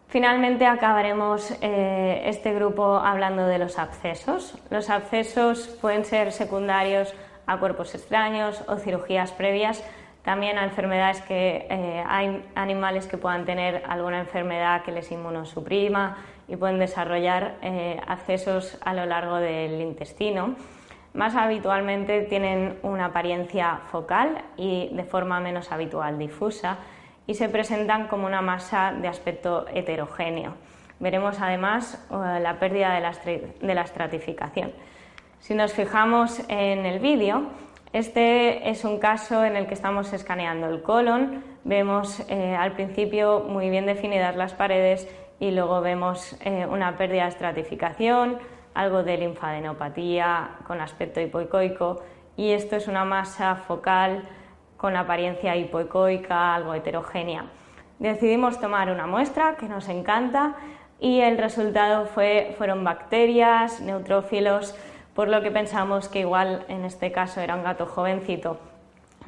Finalmente 0.07 0.67
acabaremos 0.67 1.57
eh, 1.63 2.25
este 2.27 2.53
grupo 2.53 2.97
hablando 2.97 3.47
de 3.47 3.57
los 3.57 3.79
abscesos. 3.79 4.55
Los 4.69 4.91
abscesos 4.91 5.67
pueden 5.81 6.05
ser 6.05 6.31
secundarios 6.31 7.15
a 7.47 7.57
cuerpos 7.57 7.95
extraños 7.95 8.63
o 8.67 8.77
cirugías 8.77 9.31
previas, 9.31 9.83
también 10.23 10.57
a 10.57 10.63
enfermedades 10.63 11.21
que 11.21 11.67
eh, 11.69 12.03
hay 12.07 12.43
animales 12.55 13.07
que 13.07 13.17
puedan 13.17 13.45
tener 13.45 13.83
alguna 13.87 14.19
enfermedad 14.19 14.83
que 14.83 14.91
les 14.91 15.11
inmunosuprima 15.11 16.17
y 16.47 16.55
pueden 16.55 16.79
desarrollar 16.79 17.55
eh, 17.61 17.99
accesos 18.07 18.77
a 18.83 18.93
lo 18.93 19.05
largo 19.05 19.35
del 19.35 19.81
intestino. 19.81 20.55
Más 21.13 21.35
habitualmente 21.35 22.21
tienen 22.21 22.79
una 22.83 23.05
apariencia 23.05 23.81
focal 23.91 24.43
y 24.57 24.89
de 24.93 25.03
forma 25.03 25.39
menos 25.39 25.71
habitual 25.71 26.17
difusa 26.17 26.77
y 27.27 27.35
se 27.35 27.49
presentan 27.49 28.07
como 28.07 28.25
una 28.25 28.41
masa 28.41 28.93
de 28.93 29.07
aspecto 29.09 29.65
heterogéneo. 29.73 30.55
Veremos 30.99 31.41
además 31.41 32.01
eh, 32.09 32.39
la 32.39 32.59
pérdida 32.59 32.93
de 32.93 33.01
la, 33.01 33.11
de 33.11 33.75
la 33.75 33.81
estratificación. 33.81 34.71
Si 35.39 35.53
nos 35.53 35.73
fijamos 35.73 36.41
en 36.47 36.85
el 36.85 36.99
vídeo, 36.99 37.43
este 37.93 38.69
es 38.71 38.85
un 38.85 38.97
caso 38.97 39.45
en 39.45 39.55
el 39.55 39.67
que 39.67 39.75
estamos 39.75 40.11
escaneando 40.13 40.67
el 40.67 40.81
colon, 40.81 41.43
vemos 41.63 42.19
eh, 42.27 42.55
al 42.55 42.73
principio 42.73 43.45
muy 43.47 43.69
bien 43.69 43.85
definidas 43.85 44.35
las 44.35 44.53
paredes 44.53 45.07
y 45.39 45.51
luego 45.51 45.79
vemos 45.81 46.35
eh, 46.43 46.65
una 46.65 46.97
pérdida 46.97 47.23
de 47.23 47.29
estratificación, 47.29 48.39
algo 48.73 49.03
de 49.03 49.17
linfadenopatía 49.17 50.57
con 50.65 50.81
aspecto 50.81 51.21
hipoicoico 51.21 52.01
y 52.35 52.51
esto 52.51 52.75
es 52.77 52.87
una 52.87 53.05
masa 53.05 53.57
focal 53.57 54.23
con 54.75 54.95
apariencia 54.95 55.55
hipoicoica, 55.55 56.55
algo 56.55 56.73
heterogénea. 56.73 57.45
Decidimos 57.99 58.59
tomar 58.59 58.89
una 58.89 59.05
muestra 59.05 59.55
que 59.55 59.67
nos 59.67 59.87
encanta 59.87 60.55
y 60.99 61.19
el 61.19 61.37
resultado 61.37 62.07
fue, 62.07 62.55
fueron 62.57 62.83
bacterias, 62.83 63.81
neutrófilos, 63.81 64.75
por 65.15 65.27
lo 65.27 65.41
que 65.41 65.51
pensamos 65.51 66.09
que 66.09 66.19
igual 66.19 66.65
en 66.67 66.85
este 66.85 67.11
caso 67.11 67.41
era 67.41 67.55
un 67.55 67.63
gato 67.63 67.85
jovencito. 67.85 68.59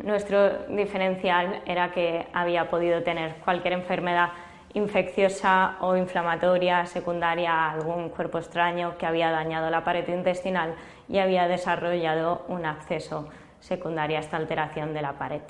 Nuestro 0.03 0.65
diferencial 0.67 1.61
era 1.65 1.91
que 1.91 2.27
había 2.33 2.69
podido 2.69 3.03
tener 3.03 3.35
cualquier 3.37 3.73
enfermedad 3.73 4.29
infecciosa 4.73 5.77
o 5.79 5.95
inflamatoria 5.95 6.85
secundaria 6.85 7.51
a 7.53 7.71
algún 7.71 8.09
cuerpo 8.09 8.39
extraño 8.39 8.97
que 8.97 9.05
había 9.05 9.31
dañado 9.31 9.69
la 9.69 9.85
pared 9.85 10.05
intestinal 10.09 10.75
y 11.07 11.19
había 11.19 11.47
desarrollado 11.47 12.43
un 12.49 12.65
acceso 12.65 13.29
secundario 13.61 14.17
a 14.17 14.19
esta 14.19 14.35
alteración 14.35 14.93
de 14.93 15.01
la 15.01 15.13
pared. 15.13 15.41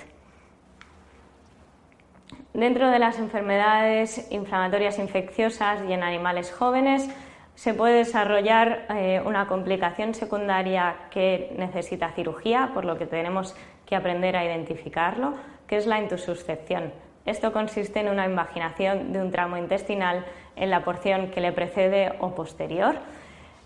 Dentro 2.53 2.89
de 2.89 2.99
las 2.99 3.17
enfermedades 3.17 4.31
inflamatorias 4.31 4.99
infecciosas 4.99 5.81
y 5.89 5.93
en 5.93 6.03
animales 6.03 6.53
jóvenes, 6.53 7.09
se 7.55 7.73
puede 7.73 7.95
desarrollar 7.95 8.85
eh, 8.89 9.21
una 9.25 9.47
complicación 9.47 10.13
secundaria 10.13 10.95
que 11.09 11.53
necesita 11.57 12.11
cirugía, 12.11 12.71
por 12.73 12.85
lo 12.85 12.97
que 12.97 13.05
tenemos 13.05 13.55
que 13.85 13.95
aprender 13.95 14.35
a 14.35 14.45
identificarlo, 14.45 15.33
que 15.67 15.77
es 15.77 15.87
la 15.87 15.99
intususcepción. 15.99 16.91
Esto 17.25 17.51
consiste 17.53 18.01
en 18.01 18.09
una 18.09 18.25
invaginación 18.25 19.11
de 19.11 19.19
un 19.19 19.31
tramo 19.31 19.57
intestinal 19.57 20.25
en 20.55 20.69
la 20.69 20.83
porción 20.83 21.31
que 21.31 21.41
le 21.41 21.51
precede 21.51 22.13
o 22.19 22.35
posterior. 22.35 22.95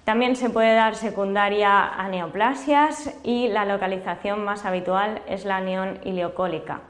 También 0.05 0.35
se 0.35 0.49
puede 0.49 0.73
dar 0.75 0.95
secundaria 0.95 1.85
a 1.85 2.07
neoplasias 2.07 3.19
y 3.23 3.49
la 3.49 3.65
localización 3.65 4.45
más 4.45 4.65
habitual 4.65 5.21
es 5.27 5.45
la 5.45 5.57
anión 5.57 5.99
ileocólica. 6.03 6.81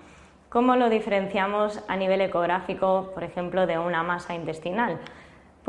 ¿Cómo 0.50 0.76
lo 0.76 0.89
diferenciamos 0.89 1.84
a 1.88 1.95
nivel 1.95 2.22
ecográfico, 2.22 3.12
por 3.14 3.24
ejemplo, 3.24 3.68
de 3.68 3.78
una 3.78 4.04
masa 4.04 4.36
intestinal? 4.36 5.00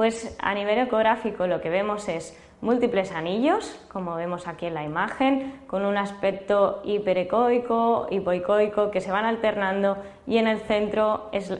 Pues 0.00 0.34
a 0.40 0.54
nivel 0.54 0.78
ecográfico 0.78 1.46
lo 1.46 1.60
que 1.60 1.68
vemos 1.68 2.08
es 2.08 2.34
múltiples 2.62 3.12
anillos, 3.12 3.78
como 3.92 4.14
vemos 4.14 4.48
aquí 4.48 4.64
en 4.64 4.72
la 4.72 4.82
imagen, 4.82 5.60
con 5.66 5.84
un 5.84 5.98
aspecto 5.98 6.80
hiperecoico, 6.84 8.06
hipoicoico, 8.10 8.90
que 8.90 9.02
se 9.02 9.12
van 9.12 9.26
alternando 9.26 9.98
y 10.26 10.38
en 10.38 10.48
el 10.48 10.60
centro 10.60 11.28
es 11.32 11.52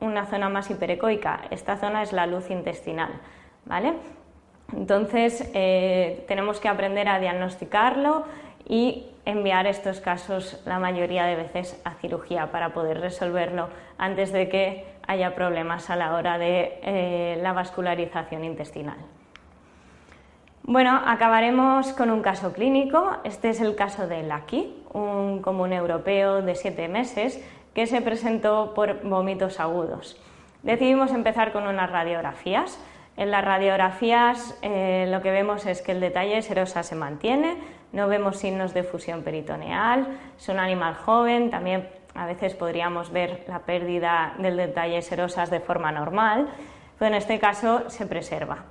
una 0.00 0.26
zona 0.26 0.48
más 0.48 0.68
hiperecoica. 0.70 1.42
Esta 1.52 1.76
zona 1.76 2.02
es 2.02 2.12
la 2.12 2.26
luz 2.26 2.50
intestinal, 2.50 3.12
¿vale? 3.64 3.94
Entonces 4.72 5.48
eh, 5.54 6.24
tenemos 6.26 6.58
que 6.58 6.68
aprender 6.68 7.06
a 7.06 7.20
diagnosticarlo 7.20 8.24
y 8.68 9.06
enviar 9.24 9.66
estos 9.66 10.00
casos 10.00 10.62
la 10.66 10.78
mayoría 10.78 11.24
de 11.24 11.36
veces 11.36 11.80
a 11.84 11.94
cirugía 11.94 12.50
para 12.50 12.74
poder 12.74 13.00
resolverlo 13.00 13.68
antes 13.98 14.32
de 14.32 14.48
que 14.48 14.84
haya 15.06 15.34
problemas 15.34 15.90
a 15.90 15.96
la 15.96 16.14
hora 16.14 16.38
de 16.38 16.78
eh, 16.82 17.38
la 17.42 17.52
vascularización 17.52 18.44
intestinal. 18.44 18.98
Bueno, 20.62 20.98
acabaremos 21.04 21.92
con 21.92 22.10
un 22.10 22.22
caso 22.22 22.54
clínico. 22.54 23.18
Este 23.24 23.50
es 23.50 23.60
el 23.60 23.76
caso 23.76 24.06
de 24.06 24.22
Lucky, 24.22 24.82
un 24.94 25.42
común 25.42 25.74
europeo 25.74 26.40
de 26.40 26.54
siete 26.54 26.88
meses 26.88 27.44
que 27.74 27.86
se 27.86 28.00
presentó 28.00 28.72
por 28.74 29.02
vómitos 29.02 29.60
agudos. 29.60 30.18
Decidimos 30.62 31.12
empezar 31.12 31.52
con 31.52 31.66
unas 31.66 31.90
radiografías. 31.90 32.80
En 33.18 33.30
las 33.30 33.44
radiografías 33.44 34.58
eh, 34.62 35.06
lo 35.10 35.20
que 35.20 35.30
vemos 35.30 35.66
es 35.66 35.82
que 35.82 35.92
el 35.92 36.00
detalle 36.00 36.40
serosa 36.40 36.82
se 36.82 36.94
mantiene, 36.94 37.56
no 37.94 38.08
vemos 38.08 38.38
signos 38.38 38.74
de 38.74 38.82
fusión 38.82 39.22
peritoneal, 39.22 40.06
es 40.36 40.48
un 40.48 40.58
animal 40.58 40.94
joven, 40.94 41.50
también 41.50 41.88
a 42.14 42.26
veces 42.26 42.54
podríamos 42.54 43.10
ver 43.10 43.44
la 43.48 43.60
pérdida 43.60 44.34
del 44.38 44.56
detalle 44.56 45.00
serosas 45.00 45.48
de 45.50 45.60
forma 45.60 45.92
normal, 45.92 46.48
pero 46.98 47.08
en 47.08 47.14
este 47.14 47.38
caso 47.38 47.88
se 47.88 48.06
preserva. 48.06 48.64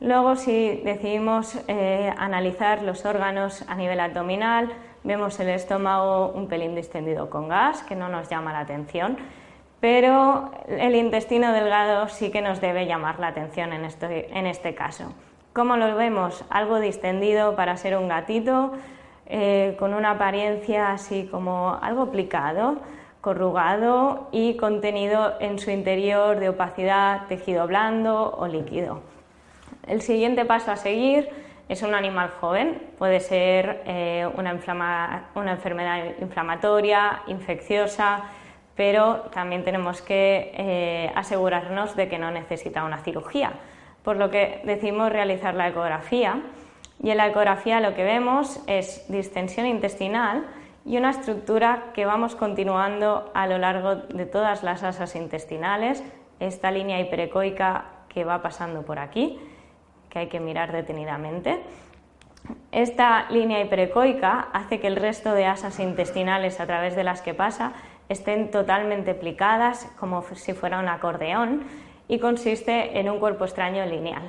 Luego, 0.00 0.34
si 0.36 0.80
decidimos 0.82 1.58
eh, 1.68 2.10
analizar 2.16 2.82
los 2.82 3.04
órganos 3.04 3.62
a 3.68 3.74
nivel 3.74 4.00
abdominal, 4.00 4.72
vemos 5.04 5.38
el 5.40 5.50
estómago 5.50 6.28
un 6.28 6.48
pelín 6.48 6.74
distendido 6.74 7.28
con 7.28 7.48
gas, 7.48 7.82
que 7.82 7.94
no 7.94 8.08
nos 8.08 8.28
llama 8.30 8.52
la 8.52 8.60
atención, 8.60 9.18
pero 9.80 10.52
el 10.68 10.94
intestino 10.94 11.52
delgado 11.52 12.08
sí 12.08 12.30
que 12.30 12.40
nos 12.40 12.60
debe 12.60 12.86
llamar 12.86 13.18
la 13.18 13.28
atención 13.28 13.72
en 13.72 13.84
este, 13.84 14.36
en 14.38 14.46
este 14.46 14.74
caso. 14.74 15.12
¿Cómo 15.52 15.76
lo 15.76 15.96
vemos? 15.96 16.44
Algo 16.48 16.78
distendido 16.78 17.56
para 17.56 17.76
ser 17.76 17.96
un 17.96 18.06
gatito, 18.06 18.70
eh, 19.26 19.74
con 19.80 19.94
una 19.94 20.12
apariencia 20.12 20.92
así 20.92 21.26
como 21.28 21.76
algo 21.82 22.02
aplicado, 22.02 22.76
corrugado 23.20 24.28
y 24.30 24.56
contenido 24.56 25.34
en 25.40 25.58
su 25.58 25.72
interior 25.72 26.38
de 26.38 26.50
opacidad, 26.50 27.26
tejido 27.26 27.66
blando 27.66 28.32
o 28.38 28.46
líquido. 28.46 29.00
El 29.88 30.02
siguiente 30.02 30.44
paso 30.44 30.70
a 30.70 30.76
seguir 30.76 31.28
es 31.68 31.82
un 31.82 31.96
animal 31.96 32.30
joven, 32.40 32.80
puede 32.96 33.18
ser 33.18 33.82
eh, 33.86 34.28
una, 34.36 34.52
enfermedad 34.52 36.04
inflamatoria, 36.20 37.22
infecciosa, 37.26 38.22
pero 38.76 39.22
también 39.32 39.64
tenemos 39.64 40.00
que 40.00 40.52
eh, 40.56 41.12
asegurarnos 41.16 41.96
de 41.96 42.08
que 42.08 42.18
no 42.18 42.30
necesita 42.30 42.84
una 42.84 42.98
cirugía, 42.98 43.52
por 44.02 44.16
lo 44.16 44.30
que 44.30 44.60
decimos 44.64 45.10
realizar 45.10 45.54
la 45.54 45.68
ecografía. 45.68 46.42
Y 47.02 47.10
en 47.10 47.16
la 47.16 47.28
ecografía 47.28 47.80
lo 47.80 47.94
que 47.94 48.04
vemos 48.04 48.60
es 48.66 49.06
distensión 49.08 49.66
intestinal 49.66 50.46
y 50.84 50.96
una 50.96 51.10
estructura 51.10 51.92
que 51.94 52.06
vamos 52.06 52.34
continuando 52.34 53.30
a 53.34 53.46
lo 53.46 53.58
largo 53.58 53.96
de 53.96 54.26
todas 54.26 54.62
las 54.62 54.82
asas 54.82 55.14
intestinales, 55.16 56.02
esta 56.40 56.70
línea 56.70 57.00
hiperecoica 57.00 57.84
que 58.08 58.24
va 58.24 58.42
pasando 58.42 58.82
por 58.82 58.98
aquí 58.98 59.38
que 60.10 60.18
hay 60.18 60.26
que 60.26 60.40
mirar 60.40 60.72
detenidamente. 60.72 61.60
Esta 62.72 63.30
línea 63.30 63.60
hiperecoica 63.60 64.48
hace 64.52 64.80
que 64.80 64.88
el 64.88 64.96
resto 64.96 65.32
de 65.32 65.46
asas 65.46 65.78
intestinales 65.78 66.60
a 66.60 66.66
través 66.66 66.96
de 66.96 67.04
las 67.04 67.22
que 67.22 67.32
pasa 67.32 67.72
estén 68.08 68.50
totalmente 68.50 69.14
plicadas 69.14 69.90
como 69.98 70.22
si 70.34 70.52
fuera 70.52 70.80
un 70.80 70.88
acordeón 70.88 71.62
y 72.10 72.18
consiste 72.18 72.98
en 72.98 73.08
un 73.08 73.20
cuerpo 73.20 73.44
extraño 73.44 73.86
lineal. 73.86 74.28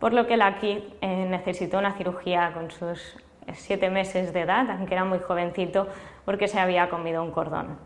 Por 0.00 0.12
lo 0.12 0.26
que 0.26 0.34
aquí 0.42 0.84
eh, 1.00 1.26
necesitó 1.30 1.78
una 1.78 1.92
cirugía 1.92 2.50
con 2.52 2.72
sus 2.72 3.16
siete 3.54 3.90
meses 3.90 4.32
de 4.32 4.40
edad, 4.40 4.68
aunque 4.70 4.94
era 4.94 5.04
muy 5.04 5.20
jovencito, 5.20 5.86
porque 6.24 6.48
se 6.48 6.58
había 6.58 6.90
comido 6.90 7.22
un 7.22 7.30
cordón. 7.30 7.78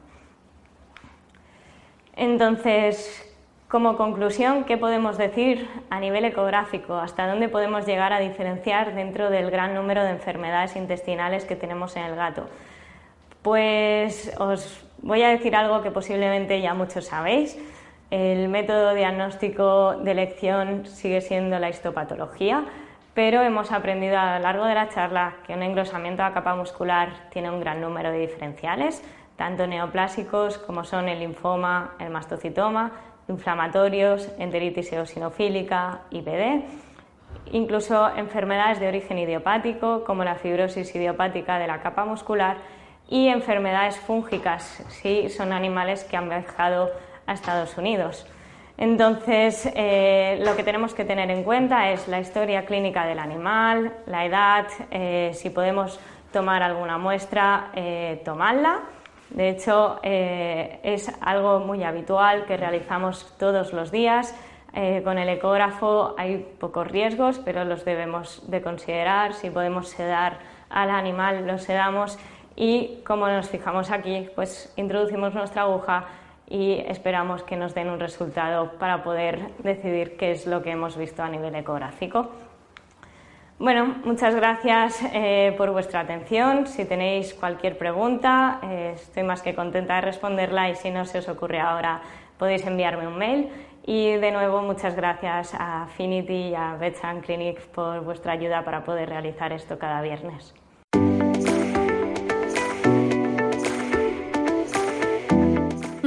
Entonces, 2.14 3.30
como 3.68 3.98
conclusión, 3.98 4.64
¿qué 4.64 4.78
podemos 4.78 5.18
decir 5.18 5.68
a 5.90 6.00
nivel 6.00 6.24
ecográfico? 6.24 6.94
¿Hasta 6.94 7.28
dónde 7.28 7.50
podemos 7.50 7.84
llegar 7.84 8.14
a 8.14 8.20
diferenciar 8.20 8.94
dentro 8.94 9.28
del 9.28 9.50
gran 9.50 9.74
número 9.74 10.02
de 10.02 10.12
enfermedades 10.12 10.76
intestinales 10.76 11.44
que 11.44 11.56
tenemos 11.56 11.94
en 11.96 12.04
el 12.04 12.16
gato? 12.16 12.48
Pues 13.42 14.34
os 14.38 14.82
voy 15.02 15.22
a 15.22 15.28
decir 15.28 15.54
algo 15.54 15.82
que 15.82 15.90
posiblemente 15.90 16.58
ya 16.62 16.72
muchos 16.72 17.04
sabéis. 17.04 17.58
El 18.10 18.48
método 18.48 18.94
diagnóstico 18.94 19.96
de 19.96 20.12
elección 20.12 20.86
sigue 20.86 21.20
siendo 21.20 21.58
la 21.58 21.70
histopatología, 21.70 22.64
pero 23.14 23.42
hemos 23.42 23.72
aprendido 23.72 24.16
a 24.16 24.36
lo 24.36 24.42
largo 24.44 24.64
de 24.64 24.74
la 24.74 24.88
charla 24.88 25.36
que 25.44 25.54
un 25.54 25.62
engrosamiento 25.64 26.22
la 26.22 26.32
capa 26.32 26.54
muscular 26.54 27.08
tiene 27.30 27.50
un 27.50 27.58
gran 27.58 27.80
número 27.80 28.12
de 28.12 28.18
diferenciales, 28.18 29.02
tanto 29.34 29.66
neoplásicos 29.66 30.58
como 30.58 30.84
son 30.84 31.08
el 31.08 31.18
linfoma, 31.18 31.94
el 31.98 32.10
mastocitoma, 32.10 32.92
inflamatorios, 33.26 34.30
enteritis 34.38 34.92
eosinofílica, 34.92 36.02
IBD, 36.10 36.62
incluso 37.50 38.14
enfermedades 38.16 38.78
de 38.78 38.86
origen 38.86 39.18
idiopático 39.18 40.04
como 40.04 40.22
la 40.22 40.36
fibrosis 40.36 40.94
idiopática 40.94 41.58
de 41.58 41.66
la 41.66 41.80
capa 41.80 42.04
muscular 42.04 42.58
y 43.08 43.28
enfermedades 43.28 43.98
fúngicas 43.98 44.84
si 44.88 45.28
son 45.28 45.52
animales 45.52 46.04
que 46.04 46.16
han 46.16 46.28
viajado 46.28 46.90
a 47.26 47.32
Estados 47.32 47.76
Unidos. 47.76 48.26
Entonces, 48.78 49.70
eh, 49.74 50.38
lo 50.44 50.54
que 50.54 50.62
tenemos 50.62 50.94
que 50.94 51.04
tener 51.04 51.30
en 51.30 51.44
cuenta 51.44 51.90
es 51.90 52.08
la 52.08 52.20
historia 52.20 52.66
clínica 52.66 53.06
del 53.06 53.18
animal, 53.18 53.92
la 54.06 54.24
edad, 54.26 54.66
eh, 54.90 55.30
si 55.34 55.50
podemos 55.50 55.98
tomar 56.32 56.62
alguna 56.62 56.98
muestra, 56.98 57.70
eh, 57.74 58.20
tomarla 58.24 58.82
de 59.30 59.50
hecho, 59.50 59.98
eh, 60.02 60.78
es 60.82 61.10
algo 61.20 61.60
muy 61.60 61.82
habitual 61.82 62.46
que 62.46 62.56
realizamos 62.56 63.34
todos 63.38 63.72
los 63.72 63.90
días. 63.90 64.34
Eh, 64.72 65.00
con 65.04 65.18
el 65.18 65.28
ecógrafo 65.28 66.14
hay 66.18 66.38
pocos 66.60 66.86
riesgos, 66.86 67.40
pero 67.44 67.64
los 67.64 67.84
debemos 67.84 68.48
de 68.50 68.62
considerar. 68.62 69.34
Si 69.34 69.50
podemos 69.50 69.88
sedar 69.88 70.38
al 70.68 70.90
animal, 70.90 71.46
lo 71.46 71.58
sedamos 71.58 72.18
y 72.54 73.02
como 73.06 73.28
nos 73.28 73.48
fijamos 73.48 73.90
aquí, 73.90 74.28
pues 74.34 74.72
introducimos 74.76 75.34
nuestra 75.34 75.62
aguja 75.62 76.04
y 76.48 76.74
esperamos 76.86 77.42
que 77.42 77.56
nos 77.56 77.74
den 77.74 77.90
un 77.90 78.00
resultado 78.00 78.72
para 78.78 79.02
poder 79.02 79.52
decidir 79.58 80.16
qué 80.16 80.30
es 80.30 80.46
lo 80.46 80.62
que 80.62 80.70
hemos 80.70 80.96
visto 80.96 81.22
a 81.22 81.28
nivel 81.28 81.54
ecográfico. 81.54 82.30
Bueno, 83.58 83.96
muchas 84.04 84.34
gracias 84.34 85.02
eh, 85.14 85.54
por 85.56 85.70
vuestra 85.70 86.00
atención. 86.00 86.66
Si 86.66 86.84
tenéis 86.84 87.32
cualquier 87.32 87.78
pregunta, 87.78 88.60
eh, 88.62 88.92
estoy 88.94 89.22
más 89.22 89.40
que 89.40 89.54
contenta 89.54 89.94
de 89.94 90.02
responderla 90.02 90.68
y 90.68 90.74
si 90.74 90.90
no 90.90 91.06
se 91.06 91.20
os 91.20 91.28
ocurre 91.28 91.58
ahora, 91.58 92.02
podéis 92.38 92.66
enviarme 92.66 93.08
un 93.08 93.16
mail. 93.16 93.48
Y 93.86 94.16
de 94.16 94.30
nuevo, 94.30 94.60
muchas 94.60 94.94
gracias 94.94 95.54
a 95.54 95.84
Affinity 95.84 96.48
y 96.48 96.54
a 96.54 96.76
Betsan 96.78 97.22
Clinic 97.22 97.60
por 97.68 98.00
vuestra 98.02 98.32
ayuda 98.32 98.62
para 98.62 98.84
poder 98.84 99.08
realizar 99.08 99.52
esto 99.52 99.78
cada 99.78 100.02
viernes. 100.02 100.54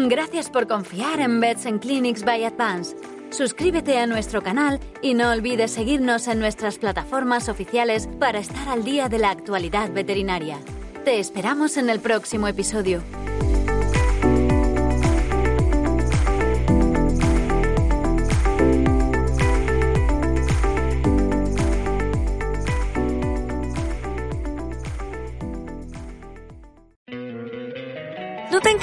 Gracias 0.10 0.49
por 0.49 0.66
confiar 0.66 1.20
en 1.20 1.39
Bets 1.39 1.68
Clinics 1.80 2.26
by 2.26 2.43
Advance. 2.43 2.97
Suscríbete 3.30 3.99
a 3.99 4.07
nuestro 4.07 4.41
canal 4.41 4.80
y 5.03 5.14
no 5.14 5.30
olvides 5.30 5.70
seguirnos 5.70 6.28
en 6.28 6.39
nuestras 6.39 6.80
plataformas 6.80 7.47
oficiales 7.47 8.10
para 8.20 8.39
estar 8.39 8.70
al 8.70 8.84
día 8.84 9.07
de 9.07 9.20
la 9.20 9.30
actualidad 9.30 9.91
veterinaria. 9.91 10.57
Te 11.05 11.20
esperamos 11.20 11.78
en 11.78 11.91
el 11.91 11.99
próximo 11.99 12.47
episodio. 12.47 13.03